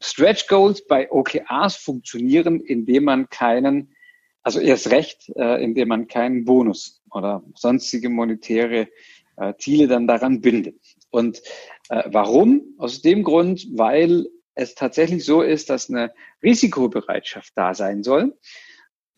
Stretch 0.00 0.48
Goals 0.48 0.86
bei 0.86 1.10
OKRs 1.10 1.76
funktionieren, 1.76 2.60
indem 2.60 3.04
man 3.04 3.28
keinen, 3.30 3.94
also 4.42 4.60
erst 4.60 4.90
recht, 4.90 5.30
äh, 5.36 5.62
indem 5.62 5.88
man 5.88 6.08
keinen 6.08 6.44
Bonus 6.44 7.02
oder 7.10 7.42
sonstige 7.54 8.10
monetäre 8.10 8.88
äh, 9.36 9.54
Ziele 9.58 9.88
dann 9.88 10.06
daran 10.06 10.40
bindet. 10.40 10.80
Und 11.14 11.42
äh, 11.90 12.02
warum? 12.06 12.74
Aus 12.76 13.00
dem 13.00 13.22
Grund, 13.22 13.68
weil 13.70 14.26
es 14.56 14.74
tatsächlich 14.74 15.24
so 15.24 15.42
ist, 15.42 15.70
dass 15.70 15.88
eine 15.88 16.12
Risikobereitschaft 16.42 17.52
da 17.54 17.72
sein 17.72 18.02
soll 18.02 18.36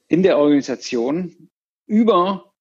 in 0.08 0.22
der 0.22 0.38
Organisation 0.38 1.48
über 1.86 2.52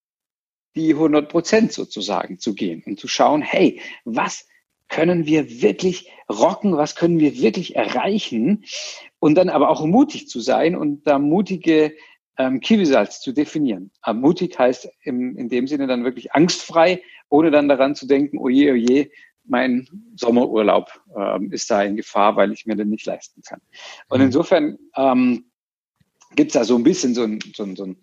die 0.75 0.93
100 0.93 1.29
Prozent 1.29 1.73
sozusagen 1.73 2.39
zu 2.39 2.55
gehen 2.55 2.81
und 2.85 2.99
zu 2.99 3.07
schauen, 3.07 3.41
hey, 3.41 3.81
was 4.05 4.47
können 4.87 5.25
wir 5.25 5.61
wirklich 5.61 6.11
rocken, 6.29 6.77
was 6.77 6.95
können 6.95 7.19
wir 7.19 7.37
wirklich 7.37 7.75
erreichen 7.75 8.65
und 9.19 9.35
dann 9.35 9.49
aber 9.49 9.69
auch 9.69 9.85
mutig 9.85 10.27
zu 10.29 10.39
sein 10.39 10.75
und 10.75 11.05
da 11.07 11.19
mutige 11.19 11.93
ähm, 12.37 12.61
Results 12.63 13.21
zu 13.21 13.31
definieren. 13.31 13.91
Aber 14.01 14.19
mutig 14.19 14.57
heißt 14.57 14.89
im, 15.03 15.37
in 15.37 15.49
dem 15.49 15.67
Sinne 15.67 15.87
dann 15.87 16.03
wirklich 16.03 16.33
angstfrei, 16.33 17.01
ohne 17.29 17.51
dann 17.51 17.67
daran 17.67 17.95
zu 17.95 18.07
denken, 18.07 18.37
oje, 18.37 18.73
oje, 18.73 19.09
mein 19.47 19.87
Sommerurlaub 20.15 20.89
ähm, 21.15 21.51
ist 21.51 21.69
da 21.69 21.83
in 21.83 21.95
Gefahr, 21.95 22.35
weil 22.35 22.51
ich 22.51 22.65
mir 22.65 22.75
den 22.75 22.89
nicht 22.89 23.05
leisten 23.05 23.41
kann. 23.41 23.61
Und 24.09 24.19
mhm. 24.19 24.25
insofern 24.25 24.77
ähm, 24.95 25.45
gibt 26.35 26.49
es 26.49 26.53
da 26.53 26.63
so 26.63 26.75
ein 26.75 26.83
bisschen 26.83 27.13
so 27.13 27.23
ein, 27.23 27.39
so, 27.55 27.63
ein, 27.63 27.75
so, 27.75 27.85
ein, 27.85 27.97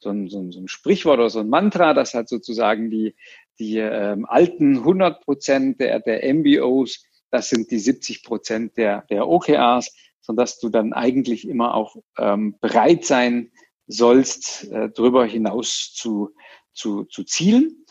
so, 0.00 0.10
ein, 0.10 0.28
so, 0.28 0.60
ein, 0.60 0.68
Sprichwort 0.68 1.18
oder 1.18 1.30
so 1.30 1.40
ein 1.40 1.48
Mantra, 1.48 1.94
das 1.94 2.14
hat 2.14 2.28
sozusagen 2.28 2.90
die, 2.90 3.14
die 3.58 3.78
ähm, 3.78 4.26
alten 4.26 4.78
100 4.78 5.24
Prozent 5.24 5.80
der, 5.80 6.00
der 6.00 6.32
MBOs, 6.34 7.04
das 7.30 7.48
sind 7.48 7.70
die 7.70 7.78
70 7.78 8.22
Prozent 8.22 8.76
der, 8.76 9.02
der 9.10 9.26
OKRs, 9.28 9.92
sodass 10.20 10.58
du 10.58 10.68
dann 10.68 10.92
eigentlich 10.92 11.48
immer 11.48 11.74
auch 11.74 11.96
ähm, 12.18 12.56
bereit 12.60 13.04
sein 13.04 13.50
sollst, 13.86 14.70
äh, 14.70 14.90
darüber 14.94 15.24
hinaus 15.24 15.92
zu, 15.94 16.34
zu, 16.72 17.04
zu 17.04 17.24
zielen. 17.24 17.84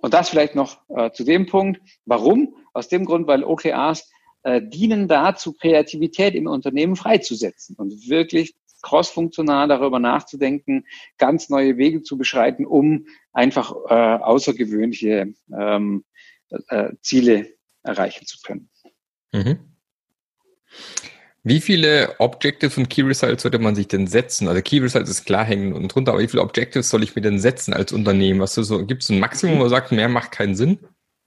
Und 0.00 0.14
das 0.14 0.30
vielleicht 0.30 0.54
noch 0.54 0.80
äh, 0.88 1.10
zu 1.12 1.24
dem 1.24 1.46
Punkt. 1.46 1.80
Warum? 2.04 2.56
Aus 2.72 2.88
dem 2.88 3.04
Grund, 3.04 3.26
weil 3.26 3.44
OKRs 3.44 4.10
äh, 4.42 4.62
dienen 4.62 5.08
dazu, 5.08 5.52
Kreativität 5.52 6.34
im 6.34 6.46
Unternehmen 6.46 6.96
freizusetzen 6.96 7.76
und 7.76 8.08
wirklich 8.08 8.54
crossfunktional 8.82 9.68
darüber 9.68 9.98
nachzudenken, 9.98 10.86
ganz 11.18 11.50
neue 11.50 11.76
Wege 11.76 12.02
zu 12.02 12.16
beschreiten, 12.16 12.64
um 12.64 13.06
einfach 13.32 13.74
äh, 13.88 13.94
außergewöhnliche 13.94 15.34
ähm, 15.52 16.04
äh, 16.68 16.92
Ziele 17.02 17.48
erreichen 17.82 18.26
zu 18.26 18.38
können. 18.42 18.70
Mhm. 19.32 19.58
Wie 21.42 21.60
viele 21.60 22.14
Objectives 22.18 22.76
und 22.76 22.90
Key 22.90 23.02
Results 23.02 23.42
sollte 23.42 23.58
man 23.58 23.74
sich 23.74 23.88
denn 23.88 24.06
setzen? 24.06 24.46
Also 24.46 24.60
Key 24.60 24.78
Results 24.78 25.08
ist 25.08 25.24
klar 25.24 25.44
hängen 25.44 25.72
und 25.72 25.88
drunter, 25.88 26.12
aber 26.12 26.20
wie 26.20 26.28
viele 26.28 26.42
Objectives 26.42 26.90
soll 26.90 27.02
ich 27.02 27.16
mir 27.16 27.22
denn 27.22 27.38
setzen 27.38 27.72
als 27.72 27.92
Unternehmen? 27.92 28.40
Was 28.40 28.54
so, 28.54 28.84
gibt 28.84 29.02
es 29.02 29.08
ein 29.08 29.20
Maximum, 29.20 29.56
wo 29.56 29.60
man 29.60 29.70
sagt, 29.70 29.90
mehr 29.90 30.08
macht 30.08 30.32
keinen 30.32 30.54
Sinn? 30.54 30.78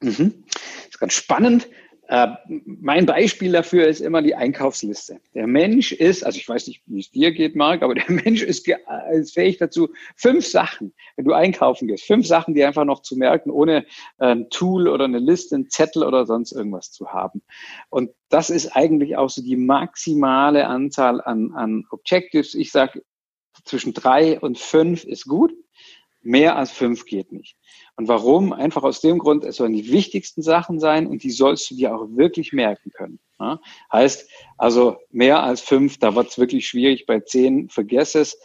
Mhm. 0.01 0.43
Das 0.47 0.87
ist 0.89 0.99
ganz 0.99 1.13
spannend. 1.13 1.67
Äh, 2.07 2.27
mein 2.65 3.05
Beispiel 3.05 3.53
dafür 3.53 3.87
ist 3.87 4.01
immer 4.01 4.21
die 4.21 4.35
Einkaufsliste. 4.35 5.21
Der 5.33 5.47
Mensch 5.47 5.93
ist, 5.93 6.25
also 6.25 6.37
ich 6.37 6.47
weiß 6.47 6.67
nicht, 6.67 6.81
wie 6.85 6.99
es 6.99 7.11
dir 7.11 7.31
geht, 7.31 7.55
Marc, 7.55 7.81
aber 7.81 7.95
der 7.95 8.09
Mensch 8.11 8.41
ist, 8.41 8.67
ist, 9.11 9.33
fähig 9.33 9.57
dazu, 9.57 9.89
fünf 10.15 10.45
Sachen, 10.45 10.93
wenn 11.15 11.25
du 11.25 11.33
einkaufen 11.33 11.87
gehst, 11.87 12.03
fünf 12.03 12.27
Sachen, 12.27 12.55
die 12.55 12.63
einfach 12.65 12.83
noch 12.83 13.01
zu 13.01 13.15
merken, 13.15 13.51
ohne 13.51 13.85
ein 14.17 14.49
Tool 14.49 14.89
oder 14.89 15.05
eine 15.05 15.19
Liste, 15.19 15.55
einen 15.55 15.69
Zettel 15.69 16.03
oder 16.03 16.25
sonst 16.25 16.51
irgendwas 16.51 16.91
zu 16.91 17.13
haben. 17.13 17.41
Und 17.89 18.11
das 18.29 18.49
ist 18.49 18.75
eigentlich 18.75 19.15
auch 19.15 19.29
so 19.29 19.41
die 19.41 19.55
maximale 19.55 20.67
Anzahl 20.67 21.21
an, 21.21 21.53
an 21.55 21.85
Objectives. 21.89 22.53
Ich 22.53 22.71
sage, 22.71 23.01
zwischen 23.63 23.93
drei 23.93 24.39
und 24.39 24.57
fünf 24.59 25.05
ist 25.05 25.25
gut. 25.25 25.53
Mehr 26.23 26.55
als 26.55 26.71
fünf 26.71 27.05
geht 27.05 27.31
nicht. 27.31 27.57
Und 27.97 28.07
warum? 28.07 28.53
Einfach 28.53 28.83
aus 28.83 29.01
dem 29.01 29.19
Grund, 29.19 29.43
es 29.43 29.57
sollen 29.57 29.73
die 29.73 29.91
wichtigsten 29.91 30.41
Sachen 30.41 30.79
sein 30.79 31.05
und 31.05 31.23
die 31.23 31.31
sollst 31.31 31.69
du 31.69 31.75
dir 31.75 31.93
auch 31.93 32.07
wirklich 32.15 32.53
merken 32.53 32.91
können. 32.91 33.19
Ja? 33.39 33.59
Heißt, 33.91 34.29
also 34.57 34.97
mehr 35.11 35.43
als 35.43 35.61
fünf, 35.61 35.99
da 35.99 36.15
wird 36.15 36.29
es 36.29 36.39
wirklich 36.39 36.67
schwierig. 36.67 37.05
Bei 37.05 37.19
zehn, 37.19 37.69
vergess 37.69 38.15
es. 38.15 38.37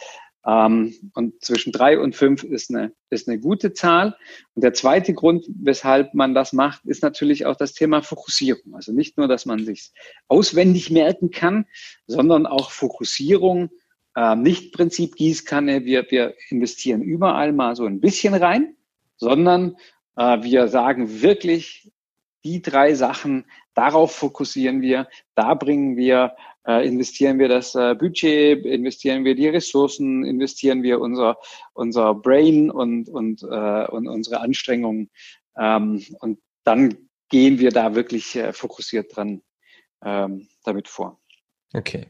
Ähm, 0.47 0.95
und 1.15 1.45
zwischen 1.45 1.73
drei 1.73 1.99
und 1.99 2.17
fünf 2.17 2.43
ist 2.43 2.71
eine, 2.71 2.93
ist 3.11 3.29
eine 3.29 3.39
gute 3.39 3.73
Zahl. 3.75 4.17
Und 4.55 4.65
der 4.65 4.73
zweite 4.73 5.15
Grund, 5.15 5.47
weshalb 5.49 6.15
man 6.15 6.35
das 6.35 6.53
macht, 6.53 6.85
ist 6.85 7.03
natürlich 7.03 7.47
auch 7.47 7.57
das 7.57 7.75
Thema 7.75 8.03
Fokussierung. 8.03 8.75
Also 8.75 8.93
nicht 8.93 9.19
nur, 9.19 9.29
dass 9.29 9.47
man 9.47 9.65
sich 9.65 9.93
auswendig 10.27 10.91
merken 10.91 11.31
kann, 11.31 11.67
sondern 12.07 12.47
auch 12.47 12.71
Fokussierung. 12.71 13.71
Äh, 14.19 14.35
nicht 14.35 14.73
Prinzip 14.73 15.15
Gießkanne, 15.15 15.85
wir, 15.85 16.11
wir 16.11 16.35
investieren 16.51 17.03
überall 17.03 17.53
mal 17.53 17.77
so 17.77 17.85
ein 17.85 18.01
bisschen 18.01 18.35
rein, 18.35 18.75
sondern 19.17 19.77
äh, 20.17 20.43
wir 20.43 20.67
sagen 20.67 21.23
wirklich, 21.23 21.93
die 22.43 22.61
drei 22.61 22.95
Sachen, 22.95 23.45
darauf 23.75 24.13
fokussieren 24.13 24.83
wir, 24.83 25.09
da 25.37 25.55
bringen 25.55 25.97
wir 25.97 26.35
äh, 26.67 26.85
investieren 26.85 27.39
wir 27.39 27.47
das 27.47 27.77
äh, 27.77 27.95
Budget, 27.95 28.67
investieren 28.67 29.25
wir 29.25 29.37
die 29.37 29.49
Ressourcen, 29.49 30.25
investieren 30.25 30.83
wir 30.83 31.01
unser, 31.01 31.39
unser 31.73 32.13
Brain 32.15 32.73
und, 32.73 33.09
und, 33.09 33.45
äh, 33.45 33.87
und 33.87 34.09
unsere 34.09 34.41
Anstrengungen. 34.41 35.11
Ähm, 35.57 36.05
und 36.19 36.41
dann 36.65 37.09
gehen 37.29 37.61
wir 37.61 37.71
da 37.71 37.95
wirklich 37.95 38.35
äh, 38.35 38.53
fokussiert 38.53 39.15
dran 39.15 39.43
ähm, 40.05 40.49
damit 40.65 40.89
vor. 40.89 41.21
Okay. 41.73 42.09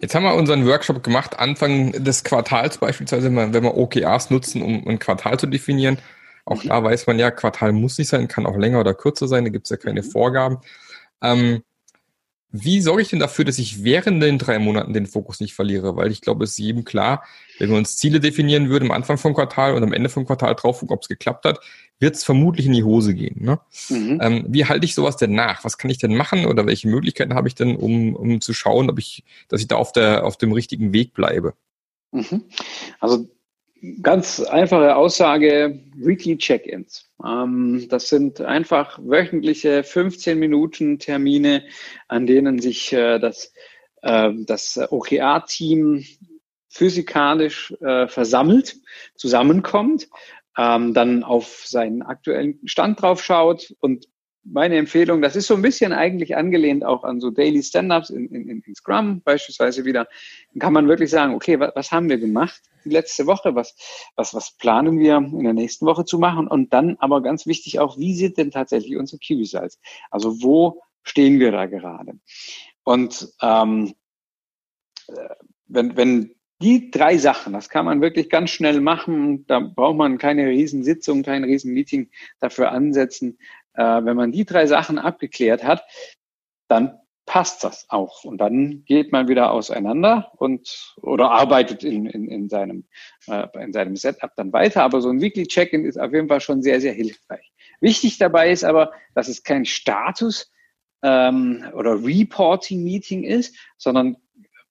Jetzt 0.00 0.14
haben 0.14 0.24
wir 0.24 0.34
unseren 0.34 0.66
Workshop 0.66 1.02
gemacht, 1.02 1.38
Anfang 1.38 1.92
des 1.92 2.24
Quartals 2.24 2.78
beispielsweise, 2.78 3.34
wenn 3.34 3.62
wir 3.62 3.76
OKRs 3.76 4.30
nutzen, 4.30 4.62
um 4.62 4.86
ein 4.86 4.98
Quartal 4.98 5.38
zu 5.38 5.46
definieren. 5.46 5.98
Auch 6.44 6.62
mhm. 6.62 6.68
da 6.68 6.82
weiß 6.82 7.06
man 7.06 7.18
ja, 7.18 7.30
Quartal 7.30 7.72
muss 7.72 7.98
nicht 7.98 8.08
sein, 8.08 8.28
kann 8.28 8.46
auch 8.46 8.56
länger 8.56 8.80
oder 8.80 8.94
kürzer 8.94 9.28
sein, 9.28 9.44
da 9.44 9.50
gibt 9.50 9.66
es 9.66 9.70
ja 9.70 9.76
keine 9.76 10.02
mhm. 10.02 10.10
Vorgaben. 10.10 10.58
Ähm, 11.22 11.62
wie 12.50 12.80
sorge 12.80 13.02
ich 13.02 13.10
denn 13.10 13.18
dafür, 13.18 13.44
dass 13.44 13.58
ich 13.58 13.84
während 13.84 14.22
den 14.22 14.38
drei 14.38 14.58
Monaten 14.58 14.94
den 14.94 15.06
Fokus 15.06 15.38
nicht 15.40 15.52
verliere? 15.54 15.96
Weil 15.96 16.10
ich 16.10 16.22
glaube, 16.22 16.44
es 16.44 16.52
ist 16.52 16.58
jedem 16.58 16.84
klar, 16.84 17.22
wenn 17.58 17.68
wir 17.68 17.76
uns 17.76 17.98
Ziele 17.98 18.20
definieren 18.20 18.70
würden 18.70 18.86
am 18.86 18.92
Anfang 18.92 19.18
vom 19.18 19.34
Quartal 19.34 19.74
und 19.74 19.82
am 19.82 19.92
Ende 19.92 20.08
vom 20.08 20.24
Quartal 20.24 20.54
drauf 20.54 20.80
gucken, 20.80 20.94
ob 20.94 21.02
es 21.02 21.08
geklappt 21.08 21.44
hat, 21.44 21.60
wird 22.00 22.14
es 22.14 22.24
vermutlich 22.24 22.66
in 22.66 22.72
die 22.72 22.84
Hose 22.84 23.14
gehen. 23.14 23.44
Ne? 23.44 23.60
Mhm. 23.88 24.18
Ähm, 24.22 24.44
wie 24.48 24.64
halte 24.64 24.84
ich 24.84 24.94
sowas 24.94 25.16
denn 25.16 25.32
nach? 25.32 25.64
Was 25.64 25.78
kann 25.78 25.90
ich 25.90 25.98
denn 25.98 26.16
machen 26.16 26.46
oder 26.46 26.66
welche 26.66 26.88
Möglichkeiten 26.88 27.34
habe 27.34 27.48
ich 27.48 27.54
denn, 27.54 27.76
um, 27.76 28.14
um 28.14 28.40
zu 28.40 28.52
schauen, 28.52 28.88
ob 28.90 28.98
ich, 28.98 29.24
dass 29.48 29.60
ich 29.60 29.68
da 29.68 29.76
auf, 29.76 29.92
der, 29.92 30.24
auf 30.24 30.36
dem 30.36 30.52
richtigen 30.52 30.92
Weg 30.92 31.14
bleibe? 31.14 31.54
Mhm. 32.12 32.44
Also 33.00 33.26
Ganz 34.02 34.40
einfache 34.40 34.96
Aussage, 34.96 35.78
Weekly 35.94 36.36
Check-ins. 36.36 37.08
Ähm, 37.24 37.86
das 37.88 38.08
sind 38.08 38.40
einfach 38.40 38.98
wöchentliche 39.00 39.84
15 39.84 40.36
Minuten 40.36 40.98
Termine, 40.98 41.62
an 42.08 42.26
denen 42.26 42.58
sich 42.58 42.92
äh, 42.92 43.20
das, 43.20 43.52
äh, 44.02 44.32
das 44.46 44.80
OKR-Team 44.90 46.04
physikalisch 46.68 47.72
äh, 47.80 48.08
versammelt, 48.08 48.76
zusammenkommt, 49.14 50.08
ähm, 50.58 50.92
dann 50.92 51.22
auf 51.22 51.62
seinen 51.64 52.02
aktuellen 52.02 52.58
Stand 52.66 53.00
drauf 53.00 53.24
schaut 53.24 53.74
und 53.80 54.06
meine 54.50 54.76
Empfehlung, 54.76 55.20
das 55.20 55.36
ist 55.36 55.46
so 55.46 55.54
ein 55.54 55.62
bisschen 55.62 55.92
eigentlich 55.92 56.36
angelehnt 56.36 56.84
auch 56.84 57.04
an 57.04 57.20
so 57.20 57.30
Daily 57.30 57.62
Stand-ups 57.62 58.10
in, 58.10 58.28
in, 58.28 58.62
in 58.62 58.74
Scrum 58.74 59.20
beispielsweise 59.22 59.84
wieder. 59.84 60.08
Dann 60.52 60.60
kann 60.60 60.72
man 60.72 60.88
wirklich 60.88 61.10
sagen, 61.10 61.34
okay, 61.34 61.60
was, 61.60 61.72
was 61.74 61.92
haben 61.92 62.08
wir 62.08 62.18
gemacht 62.18 62.60
die 62.84 62.90
letzte 62.90 63.26
Woche? 63.26 63.54
Was, 63.54 63.74
was, 64.16 64.34
was 64.34 64.56
planen 64.56 64.98
wir 64.98 65.16
in 65.16 65.44
der 65.44 65.52
nächsten 65.52 65.86
Woche 65.86 66.04
zu 66.04 66.18
machen? 66.18 66.48
Und 66.48 66.72
dann 66.72 66.96
aber 66.98 67.22
ganz 67.22 67.46
wichtig 67.46 67.78
auch, 67.78 67.98
wie 67.98 68.14
sind 68.14 68.38
denn 68.38 68.50
tatsächlich 68.50 68.96
unsere 68.96 69.18
Key 69.18 69.34
Results? 69.34 69.78
Also 70.10 70.42
wo 70.42 70.80
stehen 71.02 71.40
wir 71.40 71.52
da 71.52 71.66
gerade? 71.66 72.12
Und 72.84 73.30
ähm, 73.42 73.94
äh, 75.08 75.28
wenn, 75.66 75.96
wenn 75.96 76.34
die 76.60 76.90
drei 76.90 77.18
Sachen, 77.18 77.52
das 77.52 77.68
kann 77.68 77.84
man 77.84 78.00
wirklich 78.00 78.30
ganz 78.30 78.50
schnell 78.50 78.80
machen. 78.80 79.46
Da 79.46 79.60
braucht 79.60 79.96
man 79.96 80.18
keine 80.18 80.46
Riesensitzung, 80.46 81.22
kein 81.22 81.44
Riesenmeeting 81.44 82.10
dafür 82.40 82.72
ansetzen. 82.72 83.38
Äh, 83.74 84.04
wenn 84.04 84.16
man 84.16 84.32
die 84.32 84.44
drei 84.44 84.66
Sachen 84.66 84.98
abgeklärt 84.98 85.62
hat, 85.62 85.84
dann 86.68 86.98
passt 87.26 87.62
das 87.62 87.86
auch. 87.90 88.24
Und 88.24 88.38
dann 88.38 88.84
geht 88.86 89.12
man 89.12 89.28
wieder 89.28 89.52
auseinander 89.52 90.32
und 90.36 90.94
oder 90.96 91.30
arbeitet 91.30 91.84
in, 91.84 92.06
in, 92.06 92.28
in, 92.28 92.48
seinem, 92.48 92.88
äh, 93.28 93.46
in 93.62 93.72
seinem 93.72 93.96
Setup 93.96 94.34
dann 94.34 94.52
weiter. 94.52 94.82
Aber 94.82 95.00
so 95.00 95.10
ein 95.10 95.20
Weekly 95.20 95.46
Check-in 95.46 95.84
ist 95.84 96.00
auf 96.00 96.12
jeden 96.12 96.28
Fall 96.28 96.40
schon 96.40 96.62
sehr, 96.62 96.80
sehr 96.80 96.94
hilfreich. 96.94 97.52
Wichtig 97.80 98.18
dabei 98.18 98.50
ist 98.50 98.64
aber, 98.64 98.92
dass 99.14 99.28
es 99.28 99.44
kein 99.44 99.64
Status 99.64 100.50
ähm, 101.02 101.64
oder 101.74 102.02
Reporting-Meeting 102.02 103.22
ist, 103.22 103.54
sondern 103.76 104.16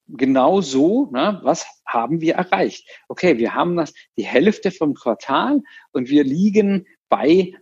genau 0.08 0.62
so, 0.62 1.10
ne, 1.12 1.39
was 1.43 1.65
haben 1.86 2.22
wir 2.22 2.36
erreicht? 2.36 2.88
Okay, 3.08 3.38
wir 3.38 3.54
haben 3.54 3.76
das 3.76 3.93
die 4.17 4.26
Hälfte 4.26 4.72
vom 4.72 4.93
Quartal 4.93 5.62
und 5.91 6.10
wir 6.10 6.24
liegen 6.24 6.88
bei 7.10 7.54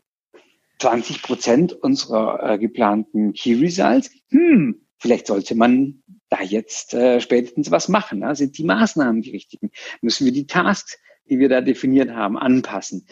20 0.79 1.21
Prozent 1.21 1.73
unserer 1.73 2.51
äh, 2.51 2.57
geplanten 2.57 3.33
Key 3.33 3.55
Results. 3.55 4.11
Hm, 4.29 4.85
vielleicht 4.97 5.27
sollte 5.27 5.55
man 5.55 6.03
da 6.29 6.41
jetzt 6.41 6.93
äh, 6.93 7.21
spätestens 7.21 7.71
was 7.71 7.87
machen. 7.87 8.19
Ne? 8.19 8.35
Sind 8.35 8.57
die 8.57 8.63
Maßnahmen 8.63 9.21
die 9.21 9.31
richtigen? 9.31 9.71
Müssen 10.01 10.25
wir 10.25 10.33
die 10.33 10.47
Tasks, 10.47 10.97
die 11.29 11.39
wir 11.39 11.49
da 11.49 11.61
definiert 11.61 12.11
haben, 12.11 12.37
anpassen? 12.37 13.07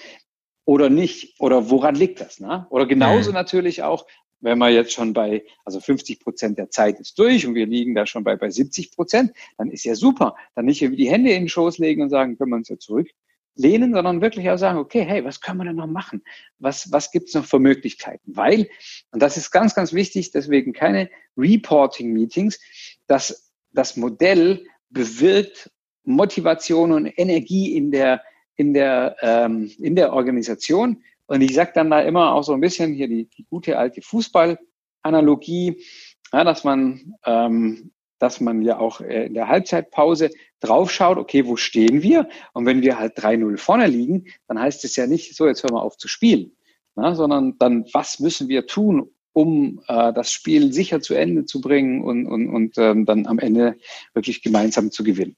Oder 0.65 0.89
nicht? 0.89 1.39
Oder 1.39 1.69
woran 1.69 1.95
liegt 1.95 2.21
das? 2.21 2.39
Ne? 2.39 2.67
Oder 2.69 2.85
genauso 2.85 3.29
mhm. 3.29 3.35
natürlich 3.35 3.83
auch, 3.83 4.05
wenn 4.43 4.57
man 4.57 4.73
jetzt 4.73 4.91
schon 4.91 5.13
bei, 5.13 5.43
also 5.63 5.79
50 5.79 6.19
Prozent 6.19 6.57
der 6.57 6.69
Zeit 6.69 6.99
ist 6.99 7.17
durch 7.17 7.47
und 7.47 7.55
wir 7.55 7.65
liegen 7.65 7.95
da 7.95 8.05
schon 8.05 8.23
bei, 8.23 8.35
bei 8.35 8.49
70 8.49 8.91
Prozent, 8.91 9.31
dann 9.57 9.71
ist 9.71 9.85
ja 9.85 9.95
super. 9.95 10.35
Dann 10.55 10.65
nicht 10.65 10.81
irgendwie 10.81 11.03
die 11.03 11.09
Hände 11.09 11.31
in 11.31 11.43
den 11.43 11.49
Schoß 11.49 11.77
legen 11.77 12.01
und 12.01 12.09
sagen, 12.09 12.37
können 12.37 12.51
wir 12.51 12.57
uns 12.57 12.69
ja 12.69 12.77
zurücklehnen, 12.77 13.93
sondern 13.93 14.21
wirklich 14.21 14.49
auch 14.49 14.57
sagen, 14.57 14.79
okay, 14.79 15.03
hey, 15.03 15.23
was 15.23 15.39
können 15.39 15.59
wir 15.59 15.65
denn 15.65 15.77
noch 15.77 15.87
machen? 15.87 16.23
Was, 16.59 16.91
was 16.91 17.11
gibt's 17.11 17.33
noch 17.33 17.45
für 17.45 17.59
Möglichkeiten? 17.59 18.35
Weil, 18.35 18.69
und 19.11 19.21
das 19.21 19.37
ist 19.37 19.51
ganz, 19.51 19.75
ganz 19.75 19.93
wichtig, 19.93 20.31
deswegen 20.31 20.73
keine 20.73 21.09
Reporting-Meetings, 21.37 22.59
dass 23.07 23.53
das 23.71 23.95
Modell 23.95 24.65
bewirkt 24.89 25.71
Motivation 26.03 26.91
und 26.91 27.05
Energie 27.05 27.77
in 27.77 27.91
der, 27.91 28.21
in 28.57 28.73
der, 28.73 29.15
ähm, 29.21 29.71
in 29.79 29.95
der 29.95 30.11
Organisation 30.11 31.01
und 31.27 31.41
ich 31.41 31.53
sage 31.53 31.71
dann 31.73 31.89
da 31.89 32.01
immer 32.01 32.33
auch 32.33 32.43
so 32.43 32.53
ein 32.53 32.61
bisschen 32.61 32.93
hier 32.93 33.07
die, 33.07 33.29
die 33.29 33.45
gute 33.49 33.77
alte 33.77 34.01
Fußballanalogie, 34.01 35.83
ja, 36.31 36.43
dass 36.43 36.63
man 36.63 37.15
ähm, 37.25 37.91
dass 38.23 38.39
man 38.39 38.61
ja 38.61 38.79
auch 38.79 39.01
äh, 39.01 39.25
in 39.25 39.33
der 39.33 39.49
Halbzeitpause 39.49 40.31
draufschaut, 40.61 41.17
okay, 41.17 41.45
wo 41.45 41.57
stehen 41.57 42.01
wir? 42.01 42.29
Und 42.53 42.65
wenn 42.65 42.81
wir 42.81 42.97
halt 42.97 43.17
3-0 43.17 43.57
vorne 43.57 43.87
liegen, 43.87 44.27
dann 44.47 44.57
heißt 44.57 44.85
es 44.85 44.95
ja 44.95 45.07
nicht, 45.07 45.35
so, 45.35 45.45
jetzt 45.45 45.61
hören 45.61 45.75
wir 45.75 45.83
auf 45.83 45.97
zu 45.97 46.07
spielen, 46.07 46.55
na, 46.95 47.15
sondern 47.15 47.57
dann, 47.57 47.85
was 47.91 48.19
müssen 48.19 48.47
wir 48.47 48.65
tun, 48.65 49.11
um 49.33 49.81
äh, 49.89 50.13
das 50.13 50.31
Spiel 50.31 50.71
sicher 50.71 51.01
zu 51.01 51.15
Ende 51.15 51.43
zu 51.43 51.59
bringen 51.59 52.01
und, 52.01 52.25
und, 52.25 52.47
und 52.47 52.77
ähm, 52.77 53.05
dann 53.05 53.27
am 53.27 53.39
Ende 53.39 53.75
wirklich 54.13 54.41
gemeinsam 54.41 54.89
zu 54.89 55.03
gewinnen. 55.03 55.35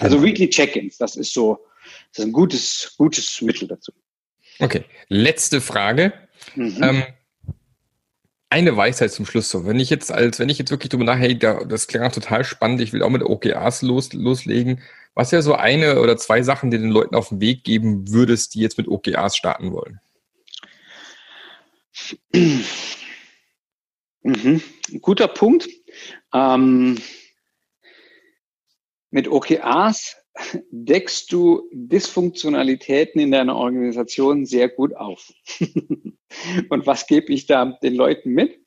Also 0.00 0.18
genau. 0.18 0.28
Weekly 0.28 0.50
Check-ins, 0.50 0.98
das 0.98 1.16
ist 1.16 1.32
so, 1.32 1.64
das 2.12 2.18
ist 2.18 2.24
ein 2.26 2.32
gutes, 2.32 2.94
gutes 2.98 3.40
Mittel 3.40 3.68
dazu. 3.68 3.92
Okay, 4.60 4.84
letzte 5.08 5.60
Frage. 5.60 6.12
Mhm. 6.54 6.82
Ähm, 6.82 7.02
eine 8.50 8.76
Weisheit 8.76 9.12
zum 9.12 9.26
Schluss 9.26 9.48
so. 9.48 9.64
Wenn 9.64 9.78
ich 9.78 9.90
jetzt 9.90 10.10
als, 10.10 10.38
wenn 10.38 10.48
ich 10.48 10.58
jetzt 10.58 10.70
wirklich 10.70 10.90
drüber 10.90 11.04
nachdenke, 11.04 11.58
hey, 11.58 11.68
das 11.68 11.86
klingt 11.86 12.14
total 12.14 12.44
spannend, 12.44 12.80
ich 12.80 12.92
will 12.92 13.02
auch 13.02 13.10
mit 13.10 13.22
OKRs 13.22 13.82
los, 13.82 14.12
loslegen. 14.12 14.82
Was 15.14 15.32
wäre 15.32 15.42
so 15.42 15.54
eine 15.54 16.00
oder 16.00 16.16
zwei 16.16 16.42
Sachen, 16.42 16.70
die 16.70 16.78
den 16.78 16.90
Leuten 16.90 17.14
auf 17.14 17.28
den 17.28 17.40
Weg 17.40 17.64
geben 17.64 18.10
würdest, 18.10 18.54
die 18.54 18.60
jetzt 18.60 18.78
mit 18.78 18.88
OKRs 18.88 19.36
starten 19.36 19.72
wollen? 19.72 20.00
Mhm. 24.22 24.62
Guter 25.00 25.28
Punkt. 25.28 25.68
Ähm, 26.32 26.98
mit 29.10 29.28
OKRs 29.28 30.16
deckst 30.70 31.32
du 31.32 31.68
Dysfunktionalitäten 31.72 33.20
in 33.20 33.30
deiner 33.30 33.56
Organisation 33.56 34.46
sehr 34.46 34.68
gut 34.68 34.96
auf. 34.96 35.32
Und 36.68 36.86
was 36.86 37.06
gebe 37.06 37.32
ich 37.32 37.46
da 37.46 37.78
den 37.82 37.94
Leuten 37.94 38.30
mit? 38.30 38.60